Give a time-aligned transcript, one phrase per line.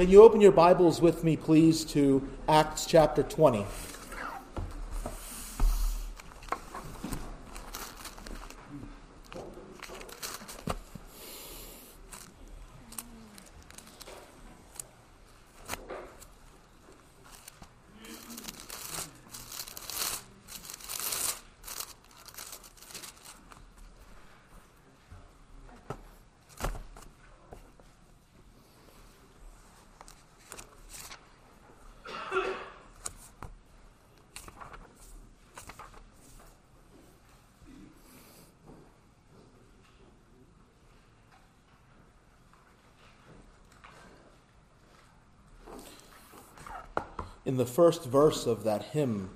[0.00, 3.66] Can you open your Bibles with me, please, to Acts chapter 20?
[47.60, 49.28] The first verse of that hymn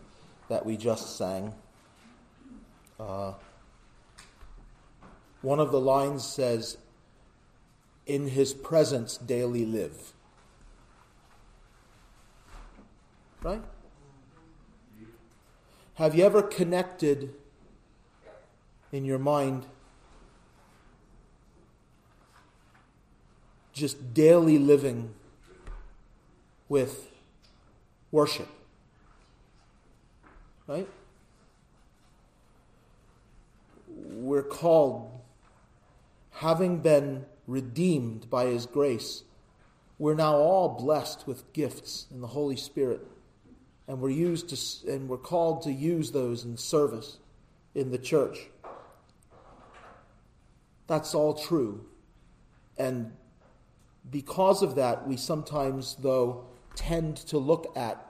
[0.48, 1.52] that we just sang,
[2.98, 3.34] uh,
[5.42, 6.78] one of the lines says,
[8.06, 10.14] In his presence daily live.
[13.42, 13.60] Right?
[15.96, 17.34] Have you ever connected
[18.90, 19.66] in your mind
[23.74, 25.12] just daily living
[26.70, 27.13] with
[28.14, 28.48] worship.
[30.68, 30.88] Right?
[33.88, 35.10] We're called,
[36.30, 39.24] having been redeemed by His grace,
[39.98, 43.00] we're now all blessed with gifts in the Holy Spirit.
[43.88, 47.18] And we're used to and we're called to use those in service
[47.74, 48.38] in the church.
[50.86, 51.84] That's all true.
[52.78, 53.12] And
[54.08, 58.03] because of that, we sometimes, though, tend to look at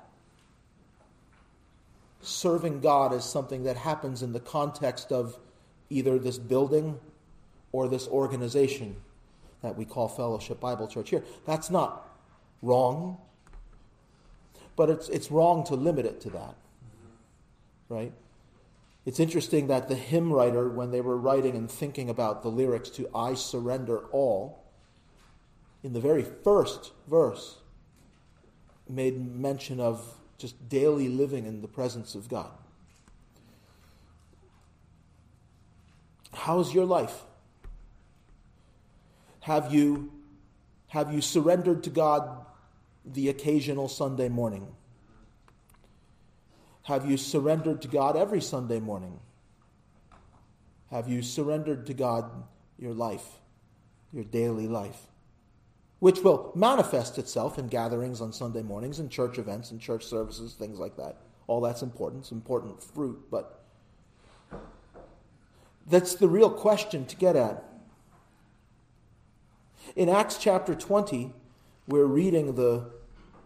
[2.24, 5.38] serving God as something that happens in the context of
[5.90, 6.98] either this building
[7.72, 8.96] or this organization
[9.62, 11.24] that we call Fellowship Bible Church here.
[11.46, 12.08] That's not
[12.62, 13.18] wrong,
[14.76, 16.54] but it's, it's wrong to limit it to that,
[17.88, 18.12] right?
[19.06, 22.88] It's interesting that the hymn writer, when they were writing and thinking about the lyrics
[22.90, 24.64] to I Surrender All,
[25.82, 27.58] in the very first verse,
[28.88, 32.50] made mention of just daily living in the presence of God.
[36.34, 37.22] How's your life?
[39.40, 40.12] Have you,
[40.88, 42.44] have you surrendered to God
[43.06, 44.66] the occasional Sunday morning?
[46.82, 49.20] Have you surrendered to God every Sunday morning?
[50.90, 52.30] Have you surrendered to God
[52.78, 53.40] your life,
[54.12, 55.06] your daily life?
[56.04, 60.52] Which will manifest itself in gatherings on Sunday mornings and church events and church services,
[60.52, 61.16] things like that.
[61.46, 62.24] All that's important.
[62.24, 63.64] It's important fruit, but
[65.86, 67.64] that's the real question to get at.
[69.96, 71.32] In Acts chapter 20,
[71.88, 72.84] we're reading the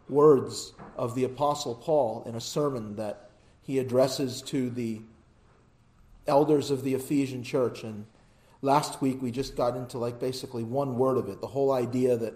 [0.09, 3.31] words of the Apostle Paul in a sermon that
[3.63, 5.03] he addresses to the
[6.27, 7.85] elders of the Ephesian church.
[7.85, 8.07] And
[8.63, 12.17] last week we just got into like basically one word of it the whole idea
[12.17, 12.35] that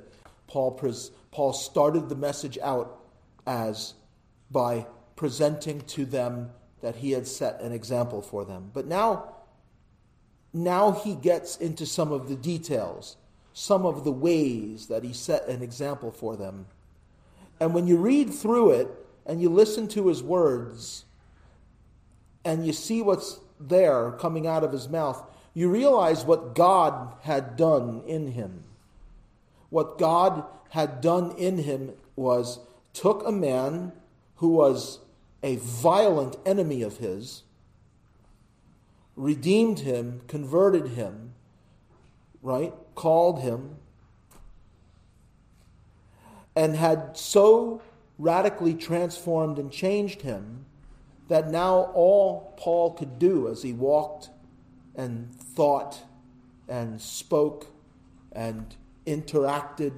[0.53, 3.01] Paul, pres- Paul started the message out
[3.47, 3.95] as
[4.51, 6.51] by presenting to them
[6.83, 8.71] that he had set an example for them.
[8.75, 9.37] But now,
[10.53, 13.17] now he gets into some of the details,
[13.55, 16.67] some of the ways that he set an example for them.
[17.59, 18.89] And when you read through it
[19.25, 21.07] and you listen to his words
[22.45, 25.25] and you see what's there coming out of his mouth,
[25.55, 28.65] you realize what God had done in him.
[29.71, 32.59] What God had done in him was
[32.93, 33.93] took a man
[34.37, 35.01] who was
[35.43, 37.43] a violent enemy of his,
[39.17, 41.33] redeemed him, converted him,
[42.43, 42.73] right?
[42.95, 43.77] Called him,
[46.57, 47.83] and had so
[48.19, 50.65] radically transformed and changed him
[51.29, 54.31] that now all Paul could do as he walked
[54.95, 56.01] and thought
[56.69, 57.67] and spoke
[58.33, 58.75] and
[59.07, 59.93] interacted.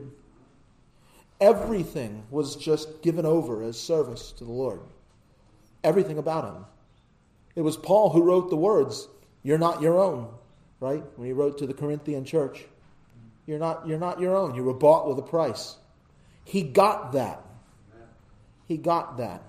[1.40, 4.80] Everything was just given over as service to the Lord.
[5.82, 6.64] Everything about him.
[7.54, 9.08] It was Paul who wrote the words,
[9.42, 10.28] You're not your own,
[10.80, 11.04] right?
[11.16, 12.64] When he wrote to the Corinthian church.
[13.46, 14.54] You're not, you're not your own.
[14.54, 15.76] You were bought with a price.
[16.44, 17.44] He got that.
[18.66, 19.42] He got that.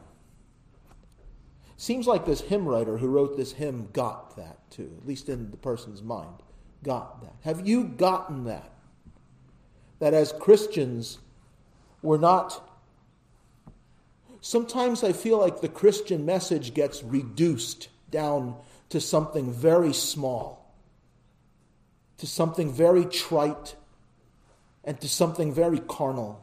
[1.77, 5.51] Seems like this hymn writer who wrote this hymn got that too, at least in
[5.51, 6.42] the person's mind.
[6.83, 7.33] Got that.
[7.42, 8.72] Have you gotten that?
[10.00, 11.19] that as Christians,
[12.01, 12.69] we're not.
[14.42, 18.56] Sometimes I feel like the Christian message gets reduced down
[18.89, 20.75] to something very small,
[22.18, 23.75] to something very trite,
[24.83, 26.42] and to something very carnal.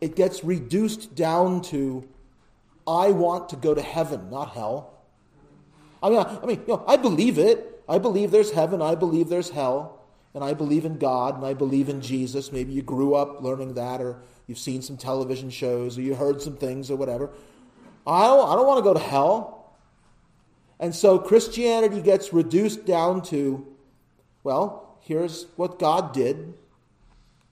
[0.00, 2.08] it gets reduced down to
[2.86, 4.92] I want to go to heaven, not hell.
[6.02, 7.82] I mean, I, I mean, you know, I believe it.
[7.88, 8.82] I believe there's heaven.
[8.82, 10.00] I believe there's hell.
[10.34, 12.52] And I believe in God and I believe in Jesus.
[12.52, 16.40] Maybe you grew up learning that or you've seen some television shows or you heard
[16.40, 17.30] some things or whatever.
[18.06, 19.76] I don't, I don't want to go to hell.
[20.80, 23.66] And so Christianity gets reduced down to,
[24.42, 26.54] well, here's what God did.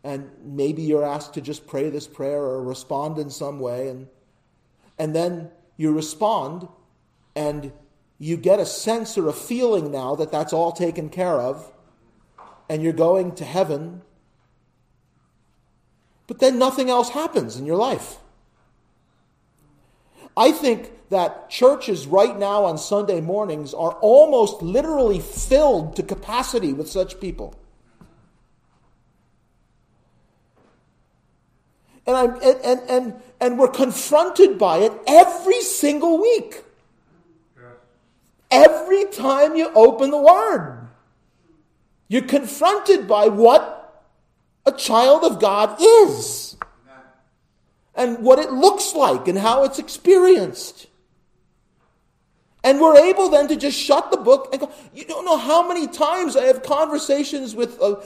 [0.02, 3.88] And maybe you're asked to just pray this prayer or respond in some way.
[3.88, 4.08] And,
[5.00, 6.68] and then you respond
[7.34, 7.72] and
[8.18, 11.72] you get a sense or a feeling now that that's all taken care of
[12.68, 14.02] and you're going to heaven.
[16.26, 18.18] But then nothing else happens in your life.
[20.36, 26.74] I think that churches right now on Sunday mornings are almost literally filled to capacity
[26.74, 27.58] with such people.
[32.06, 36.62] And, I'm, and, and, and, and we're confronted by it every single week.
[38.50, 40.88] Every time you open the Word,
[42.08, 44.04] you're confronted by what
[44.66, 46.56] a child of God is
[47.94, 50.88] and what it looks like and how it's experienced.
[52.62, 54.72] And we're able then to just shut the book and go.
[54.94, 58.02] You don't know how many times I have conversations with a,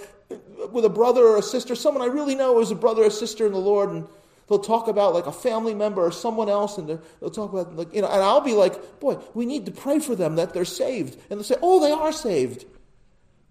[0.71, 3.47] with a brother or a sister, someone I really know is a brother or sister
[3.47, 4.07] in the Lord, and
[4.49, 6.88] they'll talk about like a family member or someone else, and
[7.20, 9.99] they'll talk about like you know, and I'll be like, boy, we need to pray
[9.99, 12.64] for them that they're saved, and they'll say, oh, they are saved.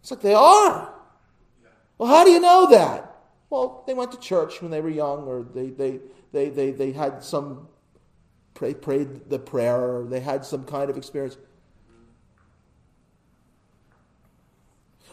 [0.01, 0.94] It's like they are.
[1.98, 3.16] Well, how do you know that?
[3.50, 6.00] Well, they went to church when they were young, or they they
[6.31, 7.68] they they, they had some
[8.54, 11.38] pray, prayed the prayer, or they had some kind of experience.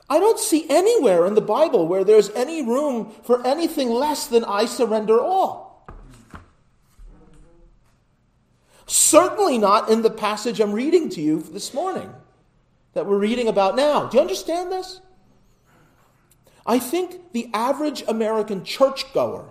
[0.09, 4.45] I don't see anywhere in the Bible where there's any room for anything less than
[4.45, 5.70] I surrender all.
[8.91, 12.13] Certainly not in the passage I'm reading to you this morning,
[12.93, 14.09] that we're reading about now.
[14.09, 15.01] Do you understand this?
[16.67, 19.51] I think the average American churchgoer,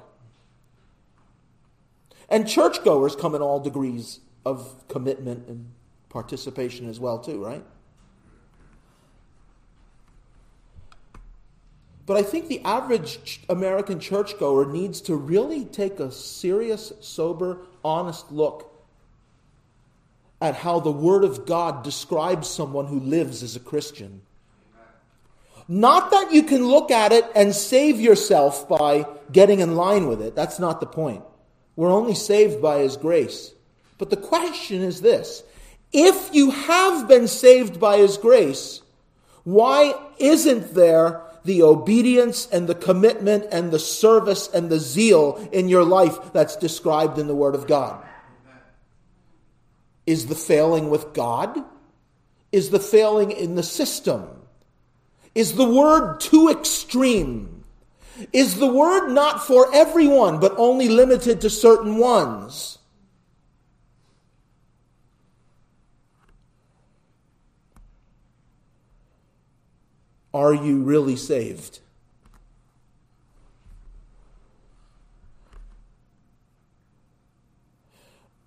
[2.27, 5.71] and churchgoers come in all degrees of commitment and
[6.09, 7.63] participation as well, too, right?
[12.05, 18.33] But I think the average American churchgoer needs to really take a serious, sober, honest
[18.33, 18.68] look
[20.41, 24.21] at how the Word of God describes someone who lives as a Christian.
[25.67, 30.21] Not that you can look at it and save yourself by getting in line with
[30.21, 30.35] it.
[30.35, 31.23] That's not the point.
[31.75, 33.53] We're only saved by His grace.
[33.97, 35.43] But the question is this
[35.91, 38.81] if you have been saved by His grace,
[39.43, 45.69] why isn't there the obedience and the commitment and the service and the zeal in
[45.69, 48.03] your life that's described in the Word of God?
[50.09, 51.63] Is the failing with God?
[52.51, 54.27] Is the failing in the system?
[55.35, 57.63] Is the Word too extreme?
[58.33, 62.79] Is the Word not for everyone, but only limited to certain ones?
[70.33, 71.81] Are you really saved?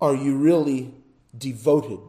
[0.01, 0.93] Are you really
[1.37, 1.99] devoted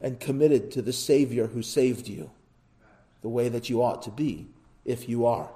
[0.00, 2.30] and committed to the Savior who saved you
[3.22, 4.46] the way that you ought to be
[4.84, 5.50] if you are?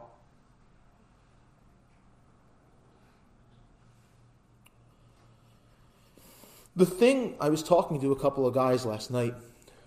[6.74, 9.34] The thing, I was talking to a couple of guys last night,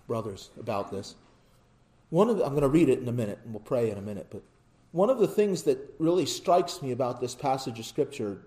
[0.06, 1.16] brothers, about this.
[2.10, 3.98] One of the, I'm going to read it in a minute, and we'll pray in
[3.98, 4.28] a minute.
[4.30, 4.42] But
[4.92, 8.38] one of the things that really strikes me about this passage of Scripture,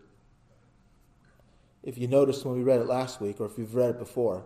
[1.84, 4.44] if you noticed when we read it last week, or if you've read it before,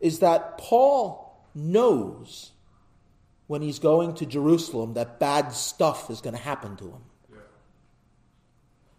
[0.00, 2.52] is that Paul knows
[3.46, 7.02] when he's going to Jerusalem that bad stuff is going to happen to him.
[7.30, 7.38] Yeah.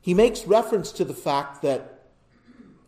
[0.01, 1.94] He makes reference to the fact that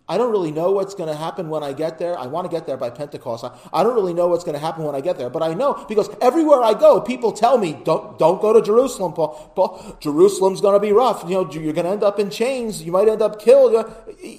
[0.10, 2.18] I don't really know what's going to happen when I get there.
[2.18, 3.44] I want to get there by Pentecost.
[3.44, 5.54] I, I don't really know what's going to happen when I get there, but I
[5.54, 9.52] know because everywhere I go, people tell me, "Don't don't go to Jerusalem, Paul.
[9.54, 11.24] Paul Jerusalem's going to be rough.
[11.28, 12.82] You know, you're going to end up in chains.
[12.84, 13.86] You might end up killed."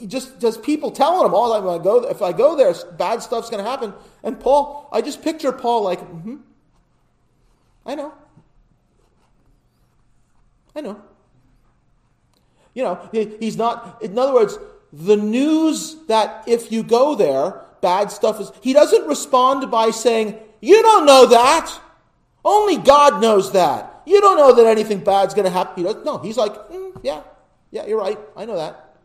[0.06, 1.80] Just just people telling him all the time.
[1.80, 3.92] I go if I go there, bad stuff's going to happen.
[4.22, 6.36] And Paul, I just picture Paul like, mm-hmm,
[7.84, 8.14] I know,
[10.74, 11.02] I know.
[12.72, 14.00] You know, he, he's not.
[14.02, 14.58] In other words
[14.92, 18.50] the news that if you go there, bad stuff is.
[18.60, 21.80] He doesn't respond by saying, You don't know that.
[22.44, 24.02] Only God knows that.
[24.06, 25.84] You don't know that anything bad's going to happen.
[25.84, 27.22] He no, he's like, mm, Yeah,
[27.70, 28.18] Yeah, you're right.
[28.36, 28.96] I know that.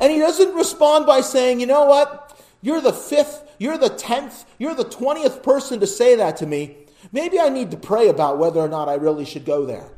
[0.00, 2.38] And he doesn't respond by saying, you know what?
[2.62, 6.76] You're the fifth, you're the tenth, you're the twentieth person to say that to me.
[7.12, 9.88] Maybe I need to pray about whether or not I really should go there.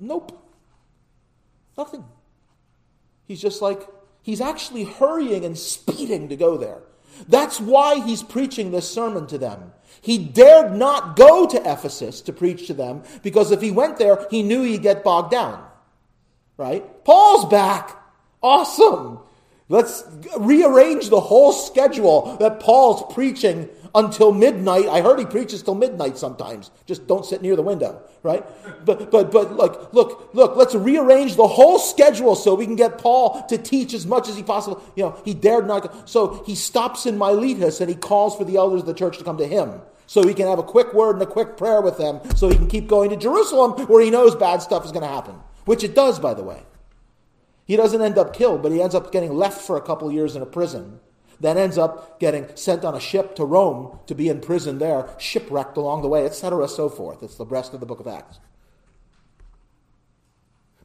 [0.00, 0.36] Nope.
[1.76, 2.04] Nothing.
[3.30, 3.86] He's just like,
[4.22, 6.80] he's actually hurrying and speeding to go there.
[7.28, 9.72] That's why he's preaching this sermon to them.
[10.00, 14.26] He dared not go to Ephesus to preach to them because if he went there,
[14.32, 15.64] he knew he'd get bogged down.
[16.56, 17.04] Right?
[17.04, 18.02] Paul's back.
[18.42, 19.20] Awesome.
[19.68, 20.02] Let's
[20.36, 24.86] rearrange the whole schedule that Paul's preaching until midnight.
[24.86, 26.70] I heard he preaches till midnight sometimes.
[26.86, 28.44] Just don't sit near the window, right?
[28.84, 32.98] But but but look, look, look, let's rearrange the whole schedule so we can get
[32.98, 34.82] Paul to teach as much as he possible.
[34.96, 36.08] you know, he dared not.
[36.08, 39.24] So he stops in Miletus and he calls for the elders of the church to
[39.24, 39.80] come to him.
[40.06, 42.56] So he can have a quick word and a quick prayer with them so he
[42.56, 45.36] can keep going to Jerusalem where he knows bad stuff is going to happen.
[45.66, 46.62] Which it does, by the way.
[47.64, 50.34] He doesn't end up killed, but he ends up getting left for a couple years
[50.34, 50.98] in a prison
[51.40, 55.08] then ends up getting sent on a ship to Rome to be in prison there,
[55.18, 57.22] shipwrecked along the way, etc., so forth.
[57.22, 58.38] It's the rest of the book of Acts.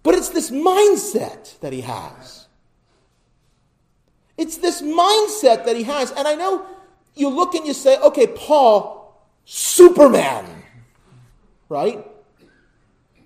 [0.02, 2.48] But it's this mindset that he has.
[4.38, 6.12] It's this mindset that he has.
[6.12, 6.66] And I know
[7.16, 10.46] you look and you say, okay, Paul, Superman,
[11.70, 12.06] right?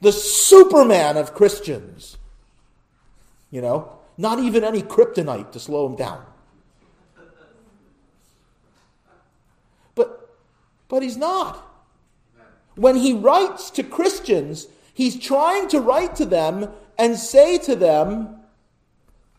[0.02, 2.18] The Superman of Christians.
[3.52, 6.24] You know, not even any kryptonite to slow him down.
[10.90, 11.66] But he's not.
[12.76, 18.36] When he writes to Christians, he's trying to write to them and say to them,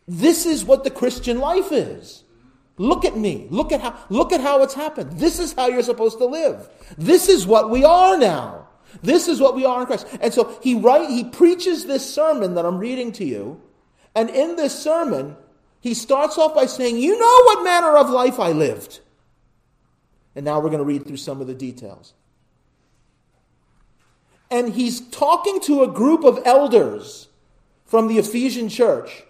[0.09, 2.25] this is what the Christian life is.
[2.79, 3.47] Look at me.
[3.51, 5.19] Look at how look at how it's happened.
[5.19, 6.67] This is how you're supposed to live.
[6.97, 8.69] This is what we are now.
[9.03, 10.07] This is what we are in Christ.
[10.21, 13.61] And so he write he preaches this sermon that I'm reading to you,
[14.15, 15.37] and in this sermon,
[15.81, 19.01] he starts off by saying, "You know what manner of life I lived."
[20.35, 22.15] And now we're going to read through some of the details.
[24.51, 27.29] And he's talking to a group of elders
[27.85, 29.25] from the Ephesian church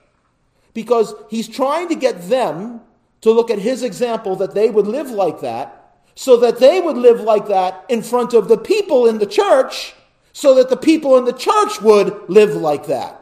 [0.74, 2.80] because he's trying to get them
[3.20, 6.96] to look at his example that they would live like that so that they would
[6.96, 9.94] live like that in front of the people in the church
[10.32, 13.16] so that the people in the church would live like that.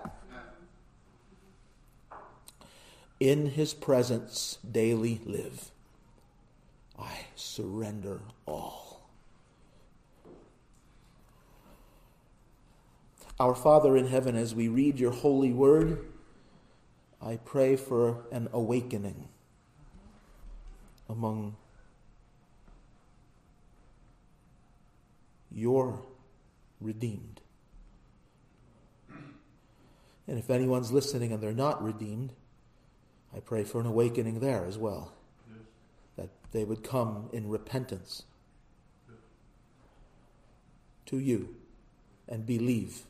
[3.19, 5.71] In his presence daily live.
[7.39, 9.01] Surrender all.
[13.39, 16.05] Our Father in heaven, as we read your holy word,
[17.23, 19.29] I pray for an awakening
[21.09, 21.55] among
[25.53, 26.03] your
[26.81, 27.41] redeemed.
[30.27, 32.33] And if anyone's listening and they're not redeemed,
[33.35, 35.13] I pray for an awakening there as well
[36.53, 38.25] they would come in repentance
[41.07, 41.57] to you
[42.29, 43.03] and believe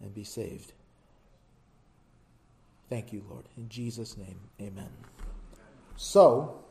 [0.00, 0.72] and be saved.
[2.88, 3.44] Thank you, Lord.
[3.56, 4.90] In Jesus' name, amen.
[5.96, 6.62] So,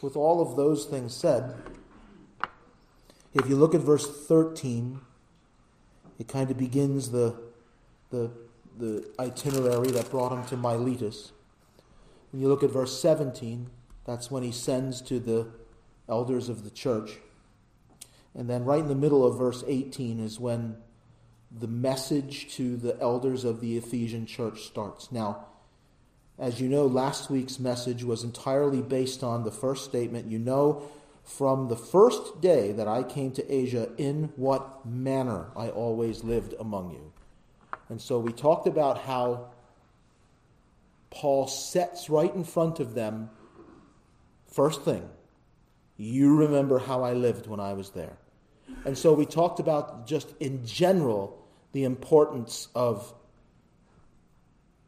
[0.00, 1.54] with all of those things said,
[3.34, 5.00] if you look at verse 13,
[6.18, 7.36] it kind of begins the,
[8.10, 8.30] the,
[8.78, 11.32] the itinerary that brought him to Miletus.
[12.32, 13.68] When you look at verse 17,
[14.06, 15.48] that's when he sends to the
[16.08, 17.18] elders of the church.
[18.34, 20.76] And then, right in the middle of verse 18, is when
[21.50, 25.10] the message to the elders of the Ephesian church starts.
[25.10, 25.46] Now,
[26.38, 30.30] as you know, last week's message was entirely based on the first statement.
[30.30, 30.88] You know
[31.26, 36.54] from the first day that I came to Asia in what manner I always lived
[36.58, 37.12] among you.
[37.88, 39.48] And so we talked about how
[41.10, 43.30] Paul sets right in front of them
[44.56, 45.06] First thing,
[45.98, 48.16] you remember how I lived when I was there.
[48.86, 53.12] And so we talked about just in general the importance of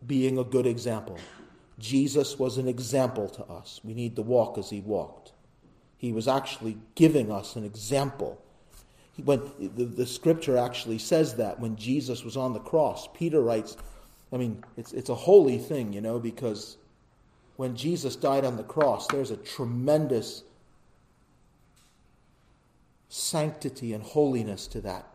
[0.07, 1.19] being a good example.
[1.79, 3.83] Jesus was an example to us.
[3.85, 5.33] We need to walk as he walked.
[5.99, 8.41] He was actually giving us an example.
[9.23, 13.77] When the, the scripture actually says that when Jesus was on the cross, Peter writes,
[14.33, 16.78] I mean, it's, it's a holy thing, you know, because
[17.59, 20.45] when Jesus died on the cross, there's a tremendous
[23.09, 25.09] sanctity and holiness to that.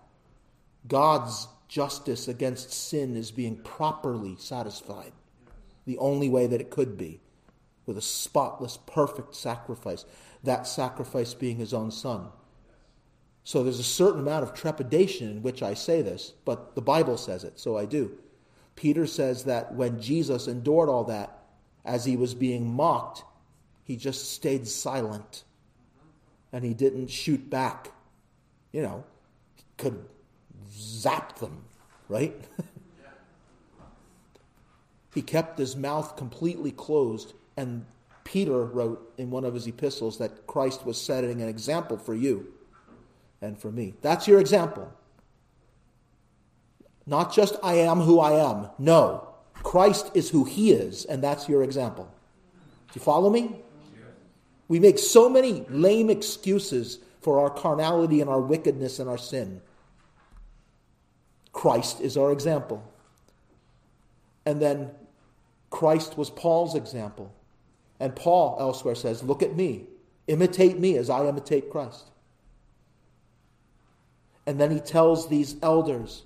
[0.85, 5.13] God's justice against sin is being properly satisfied,
[5.85, 7.21] the only way that it could be,
[7.85, 10.03] with a spotless, perfect sacrifice,
[10.43, 12.27] that sacrifice being his own son.
[13.45, 17.15] So there's a certain amount of trepidation in which I say this, but the Bible
[17.15, 18.17] says it, so I do.
[18.75, 21.39] Peter says that when Jesus endured all that,
[21.85, 23.23] as he was being mocked,
[23.83, 25.43] he just stayed silent
[26.51, 27.91] and he didn't shoot back.
[28.71, 29.03] You know,
[29.55, 30.05] he could
[30.71, 31.63] zap them,
[32.07, 32.35] right?
[35.13, 37.85] he kept his mouth completely closed, and
[38.23, 42.53] Peter wrote in one of his epistles that Christ was setting an example for you
[43.41, 43.95] and for me.
[44.01, 44.91] That's your example.
[47.05, 48.69] Not just I am who I am.
[48.79, 49.32] No.
[49.63, 52.11] Christ is who he is, and that's your example.
[52.91, 53.55] Do you follow me?
[54.67, 59.61] We make so many lame excuses for our carnality and our wickedness and our sin.
[61.53, 62.83] Christ is our example.
[64.45, 64.91] And then
[65.69, 67.33] Christ was Paul's example.
[67.99, 69.85] And Paul elsewhere says, Look at me,
[70.27, 72.09] imitate me as I imitate Christ.
[74.45, 76.23] And then he tells these elders,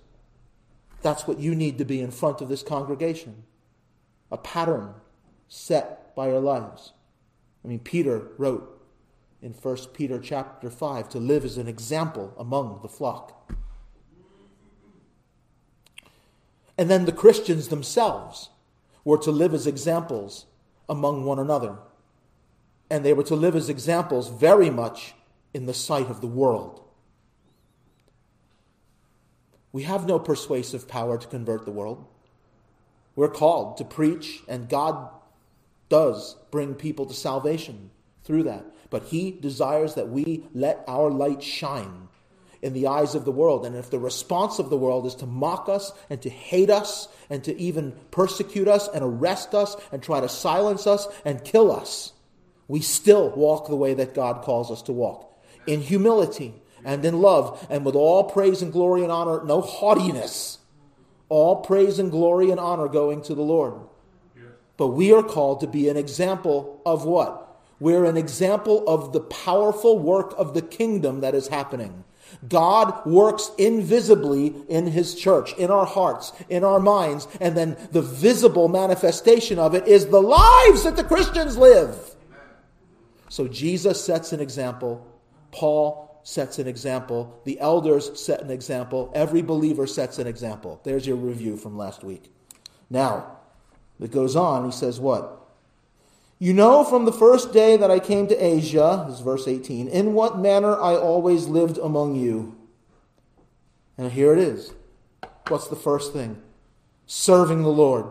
[1.01, 3.43] That's what you need to be in front of this congregation
[4.29, 4.93] a pattern
[5.47, 6.91] set by your lives.
[7.63, 8.81] I mean, Peter wrote
[9.41, 13.51] in 1 Peter chapter 5 to live as an example among the flock.
[16.77, 18.49] And then the Christians themselves
[19.03, 20.45] were to live as examples
[20.89, 21.77] among one another.
[22.89, 25.13] And they were to live as examples very much
[25.53, 26.86] in the sight of the world.
[29.71, 32.05] We have no persuasive power to convert the world.
[33.15, 35.09] We're called to preach, and God
[35.89, 37.89] does bring people to salvation
[38.23, 38.65] through that.
[38.89, 42.07] But He desires that we let our light shine
[42.61, 43.65] in the eyes of the world.
[43.65, 47.07] And if the response of the world is to mock us and to hate us
[47.29, 51.71] and to even persecute us and arrest us and try to silence us and kill
[51.71, 52.13] us,
[52.67, 55.27] we still walk the way that God calls us to walk
[55.65, 56.53] in humility
[56.87, 60.59] and in love and with all praise and glory and honor, no haughtiness.
[61.27, 63.73] All praise and glory and honor going to the Lord.
[64.77, 67.43] But we are called to be an example of what?
[67.81, 72.05] We're an example of the powerful work of the kingdom that is happening.
[72.47, 78.01] God works invisibly in His church, in our hearts, in our minds, and then the
[78.01, 82.15] visible manifestation of it is the lives that the Christians live.
[83.27, 85.05] So Jesus sets an example.
[85.51, 87.39] Paul sets an example.
[87.45, 89.09] The elders set an example.
[89.15, 90.81] Every believer sets an example.
[90.83, 92.33] There's your review from last week.
[92.89, 93.37] Now,
[93.97, 94.65] it goes on.
[94.65, 95.41] He says, What?
[96.37, 99.87] You know from the first day that I came to Asia, this is verse 18,
[99.87, 102.57] in what manner I always lived among you.
[103.97, 104.73] And here it is.
[105.47, 106.41] What's the first thing?
[107.05, 108.05] Serving the Lord.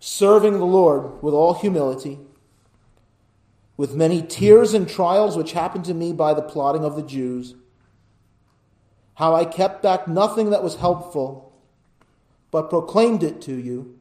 [0.00, 2.18] Serving the Lord with all humility,
[3.78, 7.54] with many tears and trials which happened to me by the plotting of the Jews.
[9.14, 11.52] How I kept back nothing that was helpful,
[12.50, 13.98] but proclaimed it to you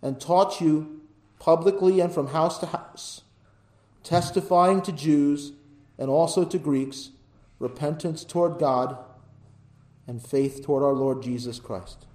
[0.00, 1.00] and taught you
[1.40, 3.22] publicly and from house to house,
[4.04, 5.52] testifying to Jews
[5.98, 7.10] and also to Greeks
[7.58, 8.96] repentance toward God
[10.06, 12.06] and faith toward our Lord Jesus Christ.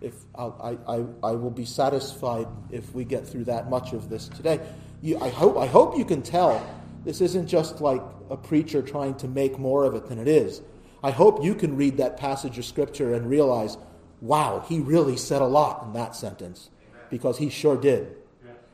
[0.00, 4.28] If I, I, I will be satisfied if we get through that much of this
[4.28, 4.60] today.
[5.02, 6.64] You, I, hope, I hope you can tell
[7.04, 10.62] this isn't just like a preacher trying to make more of it than it is.
[11.02, 13.76] I hope you can read that passage of Scripture and realize,
[14.20, 16.70] wow, he really said a lot in that sentence
[17.10, 18.14] because he sure did.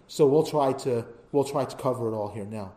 [0.07, 2.73] So we'll try to we'll try to cover it all here now.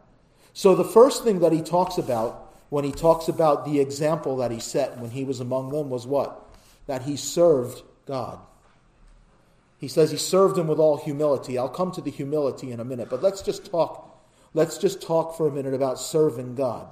[0.54, 4.52] So the first thing that he talks about when he talks about the example that
[4.52, 6.50] he set when he was among them was what?
[6.88, 8.40] That he served God.
[9.80, 11.58] He says he served him with all humility.
[11.58, 14.06] I'll come to the humility in a minute, but let's just talk
[14.54, 16.88] let's just talk for a minute about serving God.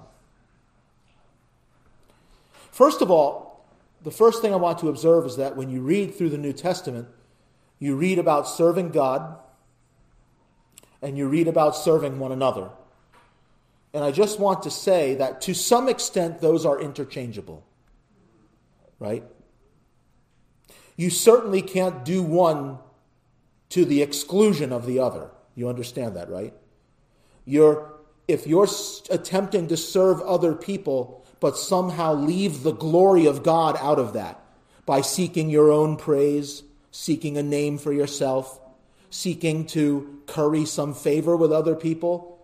[2.71, 3.65] First of all,
[4.03, 6.53] the first thing I want to observe is that when you read through the New
[6.53, 7.07] Testament,
[7.79, 9.39] you read about serving God
[11.01, 12.69] and you read about serving one another.
[13.93, 17.63] And I just want to say that to some extent, those are interchangeable.
[18.99, 19.23] Right?
[20.95, 22.79] You certainly can't do one
[23.69, 25.29] to the exclusion of the other.
[25.55, 26.53] You understand that, right?
[27.45, 27.93] You're,
[28.27, 28.67] if you're
[29.09, 34.41] attempting to serve other people, but somehow leave the glory of God out of that
[34.85, 38.59] by seeking your own praise, seeking a name for yourself,
[39.09, 42.39] seeking to curry some favor with other people,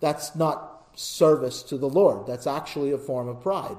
[0.00, 2.26] that's not service to the Lord.
[2.26, 3.76] That's actually a form of pride.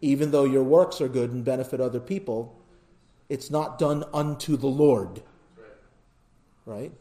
[0.00, 2.54] Even though your works are good and benefit other people,
[3.28, 5.22] it's not done unto the Lord.
[6.66, 6.92] Right?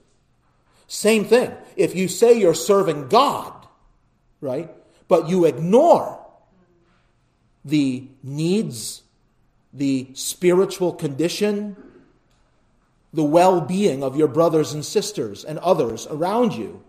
[0.87, 1.51] Same thing.
[1.75, 3.53] If you say you're serving God,
[4.41, 4.69] right?
[5.07, 6.19] but you ignore
[7.63, 9.03] the needs,
[9.71, 11.75] the spiritual condition,
[13.13, 16.83] the well being of your brothers and sisters and others around you,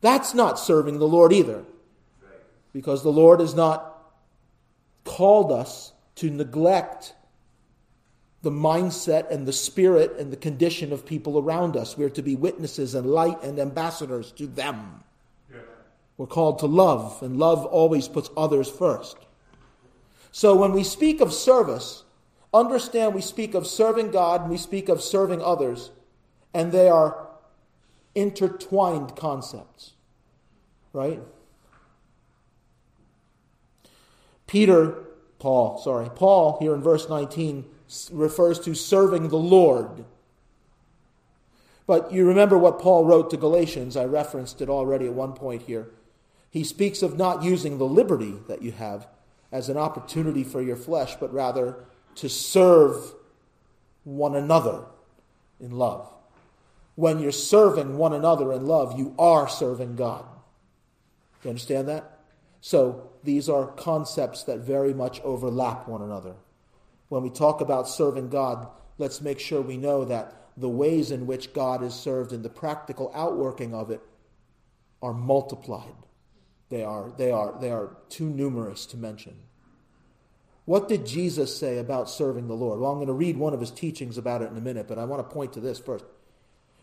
[0.00, 1.64] that's not serving the Lord either.
[2.72, 4.00] Because the Lord has not
[5.04, 7.14] called us to neglect
[8.42, 11.96] the mindset and the spirit and the condition of people around us.
[11.96, 15.04] We're to be witnesses and light and ambassadors to them.
[15.50, 15.58] Yeah.
[16.16, 19.16] We're called to love, and love always puts others first.
[20.32, 22.04] So when we speak of service,
[22.54, 25.90] understand we speak of serving God and we speak of serving others,
[26.54, 27.28] and they are
[28.14, 29.92] intertwined concepts.
[30.92, 31.20] Right?
[34.46, 35.04] Peter,
[35.38, 37.66] Paul, sorry, Paul here in verse 19
[38.12, 40.04] refers to serving the Lord.
[41.86, 43.96] But you remember what Paul wrote to Galatians.
[43.96, 45.90] I referenced it already at one point here.
[46.50, 49.08] He speaks of not using the liberty that you have
[49.52, 51.84] as an opportunity for your flesh, but rather
[52.16, 53.14] to serve
[54.04, 54.84] one another
[55.60, 56.12] in love.
[56.94, 60.24] When you're serving one another in love, you are serving God.
[61.42, 62.18] You understand that?
[62.60, 66.34] So these are concepts that very much overlap one another.
[67.10, 71.26] When we talk about serving God, let's make sure we know that the ways in
[71.26, 74.00] which God is served and the practical outworking of it
[75.02, 75.96] are multiplied.
[76.68, 79.34] They are, they are, they are too numerous to mention.
[80.66, 82.78] What did Jesus say about serving the Lord?
[82.78, 84.98] Well, I'm going to read one of his teachings about it in a minute, but
[84.98, 86.04] I want to point to this first.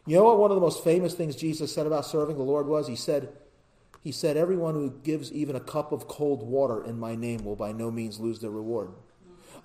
[0.05, 2.67] You know what one of the most famous things Jesus said about serving the Lord
[2.67, 2.89] was?
[2.89, 3.29] He said,
[4.01, 7.55] he said, Everyone who gives even a cup of cold water in my name will
[7.55, 8.89] by no means lose their reward.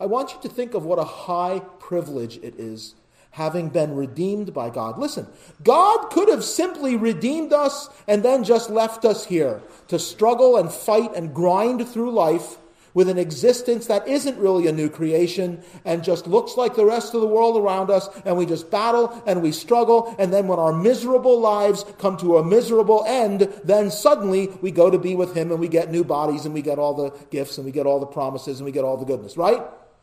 [0.01, 2.95] I want you to think of what a high privilege it is
[3.33, 4.99] having been redeemed by God.
[4.99, 5.27] Listen,
[5.63, 10.71] God could have simply redeemed us and then just left us here to struggle and
[10.71, 12.59] fight and grind through life
[12.95, 17.15] with an existence that isn't really a new creation and just looks like the rest
[17.15, 20.59] of the world around us, and we just battle and we struggle, and then when
[20.59, 25.35] our miserable lives come to a miserable end, then suddenly we go to be with
[25.35, 27.87] Him and we get new bodies and we get all the gifts and we get
[27.87, 29.63] all the promises and we get all the goodness, right?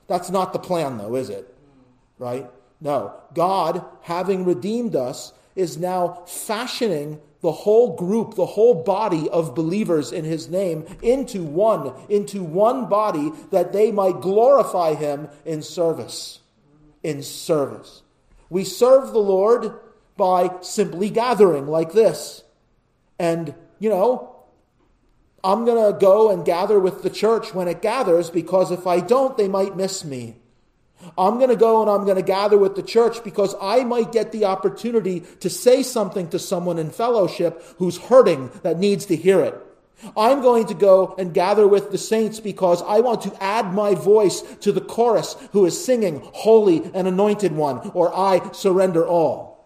[0.09, 1.55] That's not the plan, though, is it?
[2.17, 2.49] Right?
[2.81, 3.13] No.
[3.33, 10.11] God, having redeemed us, is now fashioning the whole group, the whole body of believers
[10.11, 16.39] in his name into one, into one body that they might glorify him in service.
[17.03, 18.03] In service.
[18.49, 19.73] We serve the Lord
[20.17, 22.43] by simply gathering like this.
[23.17, 24.35] And, you know,
[25.43, 28.99] I'm going to go and gather with the church when it gathers because if I
[28.99, 30.35] don't, they might miss me.
[31.17, 34.11] I'm going to go and I'm going to gather with the church because I might
[34.11, 39.15] get the opportunity to say something to someone in fellowship who's hurting that needs to
[39.15, 39.55] hear it.
[40.15, 43.95] I'm going to go and gather with the saints because I want to add my
[43.95, 49.58] voice to the chorus who is singing, Holy and Anointed One, or I surrender all.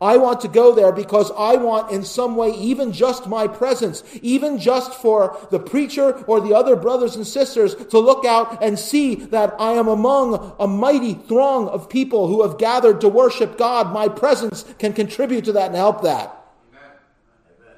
[0.00, 4.02] I want to go there because I want, in some way, even just my presence,
[4.20, 8.78] even just for the preacher or the other brothers and sisters to look out and
[8.78, 13.56] see that I am among a mighty throng of people who have gathered to worship
[13.56, 13.90] God.
[13.90, 16.44] My presence can contribute to that and help that.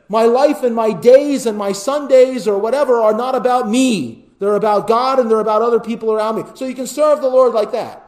[0.09, 4.25] My life and my days and my Sundays or whatever are not about me.
[4.41, 6.45] They're about God and they're about other people around me.
[6.55, 8.08] So you can serve the Lord like that.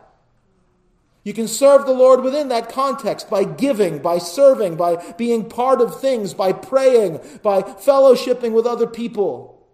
[1.23, 5.81] You can serve the Lord within that context by giving, by serving, by being part
[5.81, 9.69] of things, by praying, by fellowshipping with other people.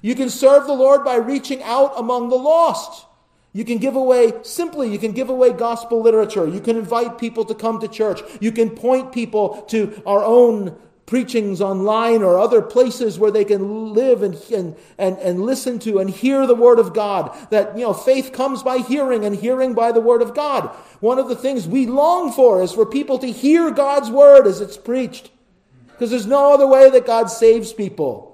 [0.00, 3.06] You can serve the Lord by reaching out among the lost.
[3.52, 6.46] You can give away, simply, you can give away gospel literature.
[6.46, 8.22] You can invite people to come to church.
[8.40, 13.92] You can point people to our own preachings online or other places where they can
[13.92, 17.36] live and, and, and, and listen to and hear the Word of God.
[17.50, 20.68] That, you know, faith comes by hearing and hearing by the Word of God.
[21.00, 24.60] One of the things we long for is for people to hear God's Word as
[24.60, 25.30] it's preached.
[25.88, 28.31] Because there's no other way that God saves people.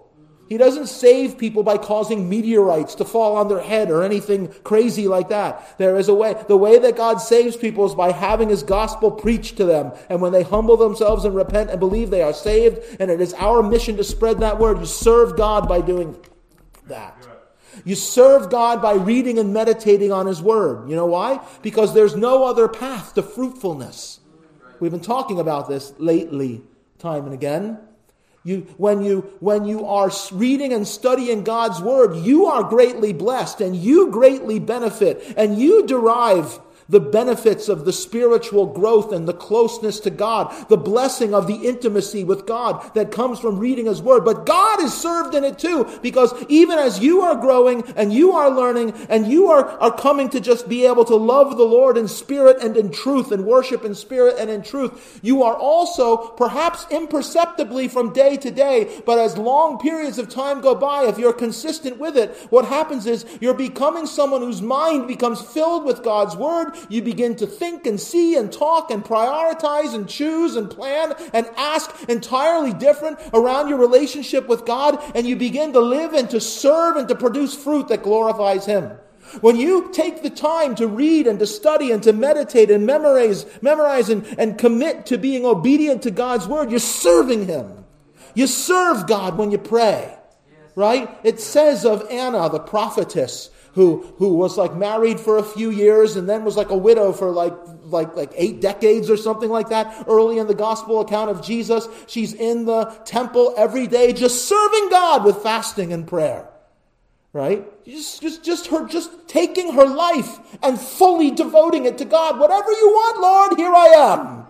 [0.49, 5.07] He doesn't save people by causing meteorites to fall on their head or anything crazy
[5.07, 5.77] like that.
[5.77, 6.43] There is a way.
[6.49, 9.93] The way that God saves people is by having His gospel preached to them.
[10.09, 13.35] And when they humble themselves and repent and believe they are saved, and it is
[13.35, 16.17] our mission to spread that word, you serve God by doing
[16.87, 17.27] that.
[17.85, 20.89] You serve God by reading and meditating on His Word.
[20.89, 21.47] You know why?
[21.63, 24.21] Because there's no other path to fruitfulness.
[24.81, 26.63] We've been talking about this lately,
[26.99, 27.79] time and again.
[28.45, 33.61] You, when, you, when you are reading and studying God's Word, you are greatly blessed
[33.61, 39.35] and you greatly benefit and you derive the benefits of the spiritual growth and the
[39.35, 44.01] closeness to God, the blessing of the intimacy with God that comes from reading His
[44.01, 44.25] Word.
[44.25, 48.33] But God is served in it too, because even as you are growing and you
[48.33, 51.99] are learning and you are, are coming to just be able to love the Lord
[51.99, 56.17] in spirit and in truth and worship in spirit and in truth, you are also,
[56.17, 61.19] perhaps imperceptibly from day to day, but as long periods of time go by, if
[61.19, 66.03] you're consistent with it, what happens is you're becoming someone whose mind becomes filled with
[66.03, 66.73] God's Word.
[66.89, 71.47] You begin to think and see and talk and prioritize and choose and plan and
[71.57, 76.41] ask entirely different around your relationship with God, and you begin to live and to
[76.41, 78.93] serve and to produce fruit that glorifies Him.
[79.41, 83.45] When you take the time to read and to study and to meditate and memorize,
[83.61, 87.85] memorize and, and commit to being obedient to God's word, you're serving Him.
[88.35, 90.15] You serve God when you pray.
[90.75, 91.11] Right?
[91.25, 96.17] It says of Anna, the prophetess, who, who was like married for a few years
[96.17, 99.69] and then was like a widow for like, like, like eight decades or something like
[99.69, 100.05] that.
[100.09, 104.91] Early in the gospel account of Jesus, she's in the temple every day just serving
[104.91, 106.49] God with fasting and prayer.
[107.33, 107.65] Right?
[107.85, 112.41] Just, just, just her, just taking her life and fully devoting it to God.
[112.41, 114.47] Whatever you want, Lord, here I am.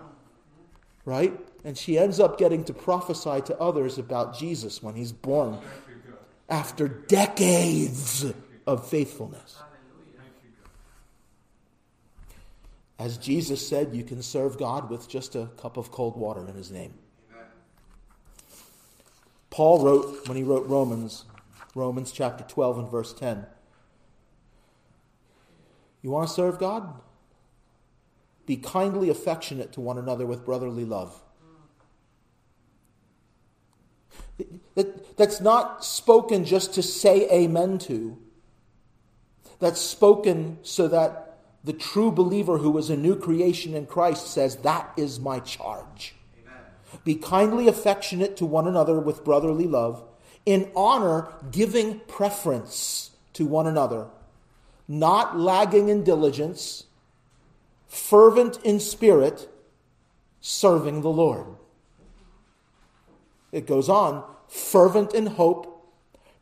[1.05, 1.39] Right?
[1.63, 5.59] And she ends up getting to prophesy to others about Jesus when he's born
[6.49, 8.25] after decades
[8.69, 9.57] of faithfulness.
[12.99, 16.55] As Jesus said, you can serve God with just a cup of cold water in
[16.55, 16.93] his name.
[19.49, 21.25] Paul wrote, when he wrote Romans,
[21.73, 23.45] Romans chapter 12 and verse 10,
[26.01, 26.93] you want to serve God?
[28.45, 31.19] Be kindly affectionate to one another with brotherly love.
[34.75, 38.17] That, that's not spoken just to say amen to.
[39.59, 44.57] That's spoken so that the true believer who is a new creation in Christ says,
[44.57, 46.15] That is my charge.
[46.41, 46.63] Amen.
[47.03, 50.03] Be kindly affectionate to one another with brotherly love,
[50.45, 54.07] in honor, giving preference to one another,
[54.87, 56.85] not lagging in diligence,
[57.87, 59.49] fervent in spirit,
[60.41, 61.45] serving the Lord.
[63.51, 64.23] It goes on.
[64.47, 65.85] Fervent in hope,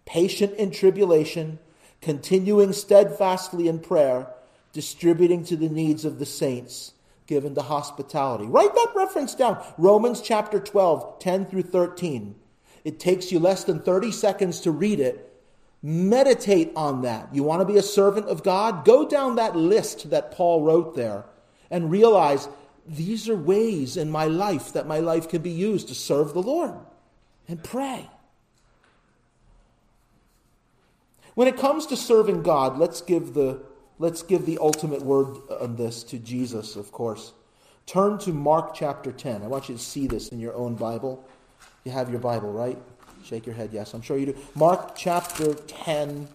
[0.05, 1.59] patient in tribulation,
[2.01, 4.27] continuing steadfastly in prayer,
[4.73, 6.93] distributing to the needs of the saints,
[7.25, 8.45] given to hospitality.
[8.45, 12.35] Write that reference down Romans chapter 12, 10 through 13.
[12.83, 15.23] It takes you less than 30 seconds to read it.
[15.83, 17.33] Meditate on that.
[17.33, 18.85] You want to be a servant of God?
[18.85, 21.25] Go down that list that Paul wrote there
[21.69, 22.47] and realize
[22.87, 26.41] these are ways in my life that my life can be used to serve the
[26.41, 26.73] Lord
[27.47, 28.09] and pray.
[31.37, 33.61] When it comes to serving God, let's give the,
[33.99, 37.31] let's give the ultimate word on this to Jesus, of course.
[37.85, 39.43] Turn to Mark chapter 10.
[39.43, 41.23] I want you to see this in your own Bible.
[41.83, 42.79] You have your Bible, right?
[43.23, 44.35] Shake your head, yes, I'm sure you do.
[44.55, 46.27] Mark chapter 10.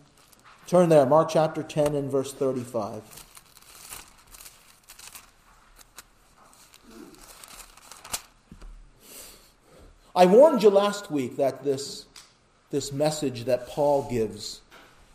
[0.68, 3.02] Turn there, Mark chapter 10 and verse 35.
[10.14, 12.06] I warned you last week that this,
[12.70, 14.61] this message that Paul gives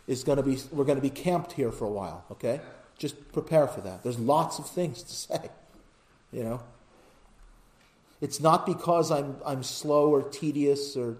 [0.08, 2.60] is going to be, we're going to be camped here for a while, okay?
[2.96, 4.02] Just prepare for that.
[4.02, 5.50] There's lots of things to say,
[6.32, 6.60] you know?
[8.20, 11.18] It's not because I'm, I'm slow or tedious or,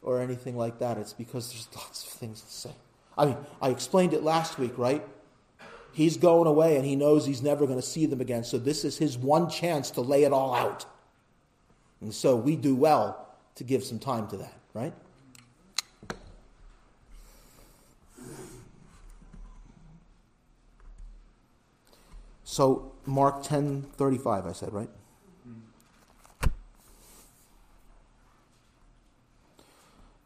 [0.00, 0.96] or anything like that.
[0.96, 2.70] It's because there's lots of things to say.
[3.18, 5.04] I mean, I explained it last week, right?
[5.92, 8.44] He's going away and he knows he's never going to see them again.
[8.44, 10.86] So this is his one chance to lay it all out.
[12.00, 14.94] And so we do well to give some time to that, right?
[22.52, 24.90] So Mark 10:35 I said, right?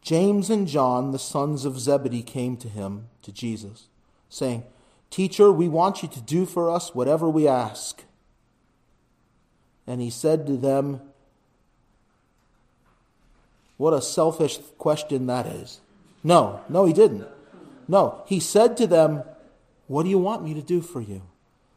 [0.01, 3.87] James and John, the sons of Zebedee, came to him, to Jesus,
[4.27, 4.65] saying,
[5.09, 8.03] Teacher, we want you to do for us whatever we ask.
[9.85, 10.99] And he said to them,
[13.77, 15.79] what a selfish question that is.
[16.25, 17.25] No, no, he didn't.
[17.87, 19.23] No, he said to them,
[19.87, 21.21] What do you want me to do for you?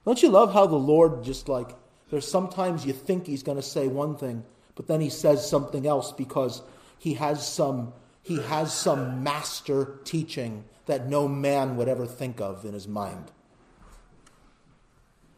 [0.05, 1.77] Don't you love how the Lord just like,
[2.11, 5.87] there's sometimes you think he's going to say one thing, but then he says something
[5.87, 6.63] else because
[6.99, 12.65] he has some he has some master teaching that no man would ever think of
[12.65, 13.31] in his mind.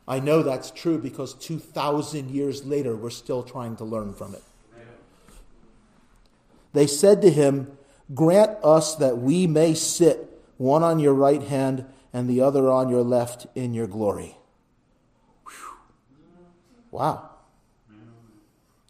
[0.07, 4.43] I know that's true because 2,000 years later, we're still trying to learn from it.
[6.73, 7.77] They said to him,
[8.13, 12.89] Grant us that we may sit, one on your right hand and the other on
[12.89, 14.37] your left, in your glory.
[16.93, 17.31] Wow.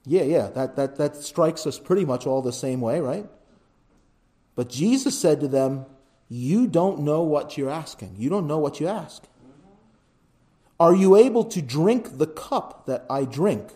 [0.04, 3.24] Yeah, yeah, that, that, that strikes us pretty much all the same way, right?
[4.56, 5.86] But Jesus said to them,
[6.28, 8.16] You don't know what you're asking.
[8.18, 9.22] You don't know what you ask.
[10.80, 13.68] Are you able to drink the cup that I drink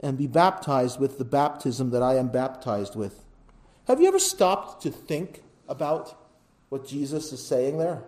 [0.00, 3.24] and be baptized with the baptism that I am baptized with?
[3.88, 6.14] Have you ever stopped to think about
[6.68, 8.02] what Jesus is saying there?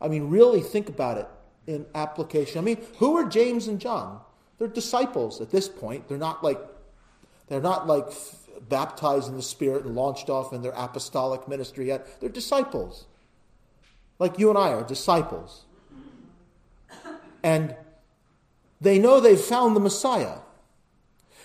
[0.00, 1.28] I mean, really think about it
[1.66, 2.58] in application.
[2.58, 4.20] I mean, who are James and John?
[4.58, 6.08] They're disciples at this point.
[6.08, 6.58] They're not like
[7.48, 8.06] they're not like
[8.68, 12.20] baptized in the Spirit and launched off in their apostolic ministry yet.
[12.20, 13.06] They're disciples.
[14.18, 15.64] Like you and I are disciples.
[17.42, 17.76] And
[18.80, 20.38] they know they've found the Messiah.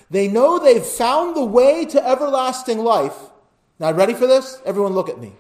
[0.10, 3.16] They know they've found the way to everlasting life.
[3.80, 4.62] Now, ready for this?
[4.66, 5.34] Everyone, look at me.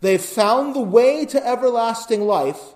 [0.00, 2.74] They've found the way to everlasting life,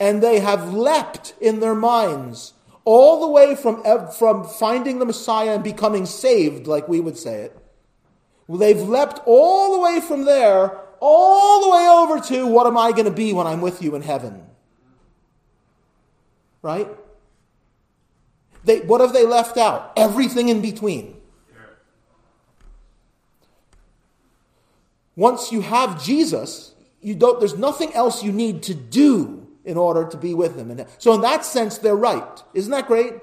[0.00, 2.54] and they have leapt in their minds
[2.86, 3.84] all the way from,
[4.18, 7.56] from finding the Messiah and becoming saved, like we would say it.
[8.48, 12.90] They've leapt all the way from there, all the way over to what am I
[12.92, 14.42] going to be when I'm with you in heaven?
[16.62, 16.88] Right?
[18.64, 19.92] They, what have they left out?
[19.96, 21.16] Everything in between.
[25.14, 30.08] Once you have Jesus, you don't, there's nothing else you need to do in order
[30.08, 30.70] to be with him.
[30.70, 32.42] And so, in that sense, they're right.
[32.54, 33.14] Isn't that great?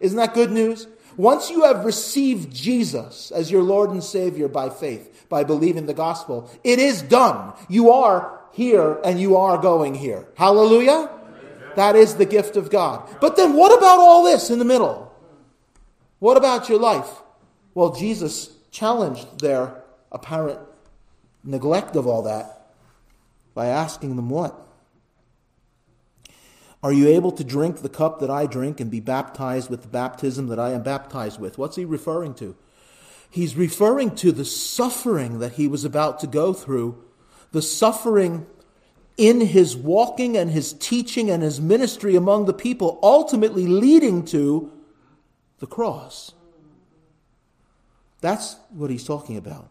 [0.00, 0.86] Isn't that good news?
[1.16, 5.94] Once you have received Jesus as your Lord and Savior by faith, by believing the
[5.94, 7.52] gospel, it is done.
[7.68, 10.26] You are here and you are going here.
[10.36, 11.10] Hallelujah?
[11.76, 13.08] That is the gift of God.
[13.20, 15.12] But then what about all this in the middle?
[16.18, 17.10] What about your life?
[17.74, 20.60] Well, Jesus challenged their apparent
[21.42, 22.70] neglect of all that
[23.54, 24.63] by asking them what?
[26.84, 29.88] Are you able to drink the cup that I drink and be baptized with the
[29.88, 31.56] baptism that I am baptized with?
[31.56, 32.54] What's he referring to?
[33.30, 37.02] He's referring to the suffering that he was about to go through,
[37.52, 38.46] the suffering
[39.16, 44.70] in his walking and his teaching and his ministry among the people, ultimately leading to
[45.60, 46.32] the cross.
[48.20, 49.70] That's what he's talking about.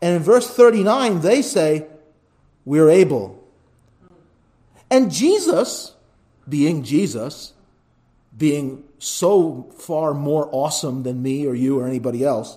[0.00, 1.88] And in verse 39, they say,
[2.64, 3.46] We're able.
[4.90, 5.91] And Jesus
[6.48, 7.52] being Jesus,
[8.36, 12.56] being so far more awesome than me or you or anybody else,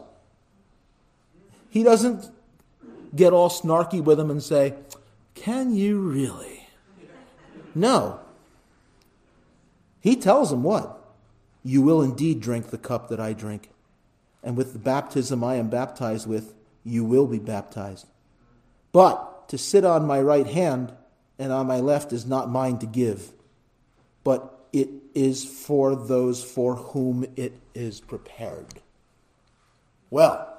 [1.70, 2.30] he doesn't
[3.16, 4.74] get all snarky with him and say,
[5.34, 6.68] Can you really?
[7.74, 8.20] No.
[10.00, 10.98] He tells him what?
[11.64, 13.70] You will indeed drink the cup that I drink,
[14.44, 18.06] and with the baptism I am baptized with, you will be baptized.
[18.92, 20.94] But to sit on my right hand
[21.38, 23.32] and on my left is not mine to give
[24.26, 28.82] but it is for those for whom it is prepared.
[30.10, 30.58] Well,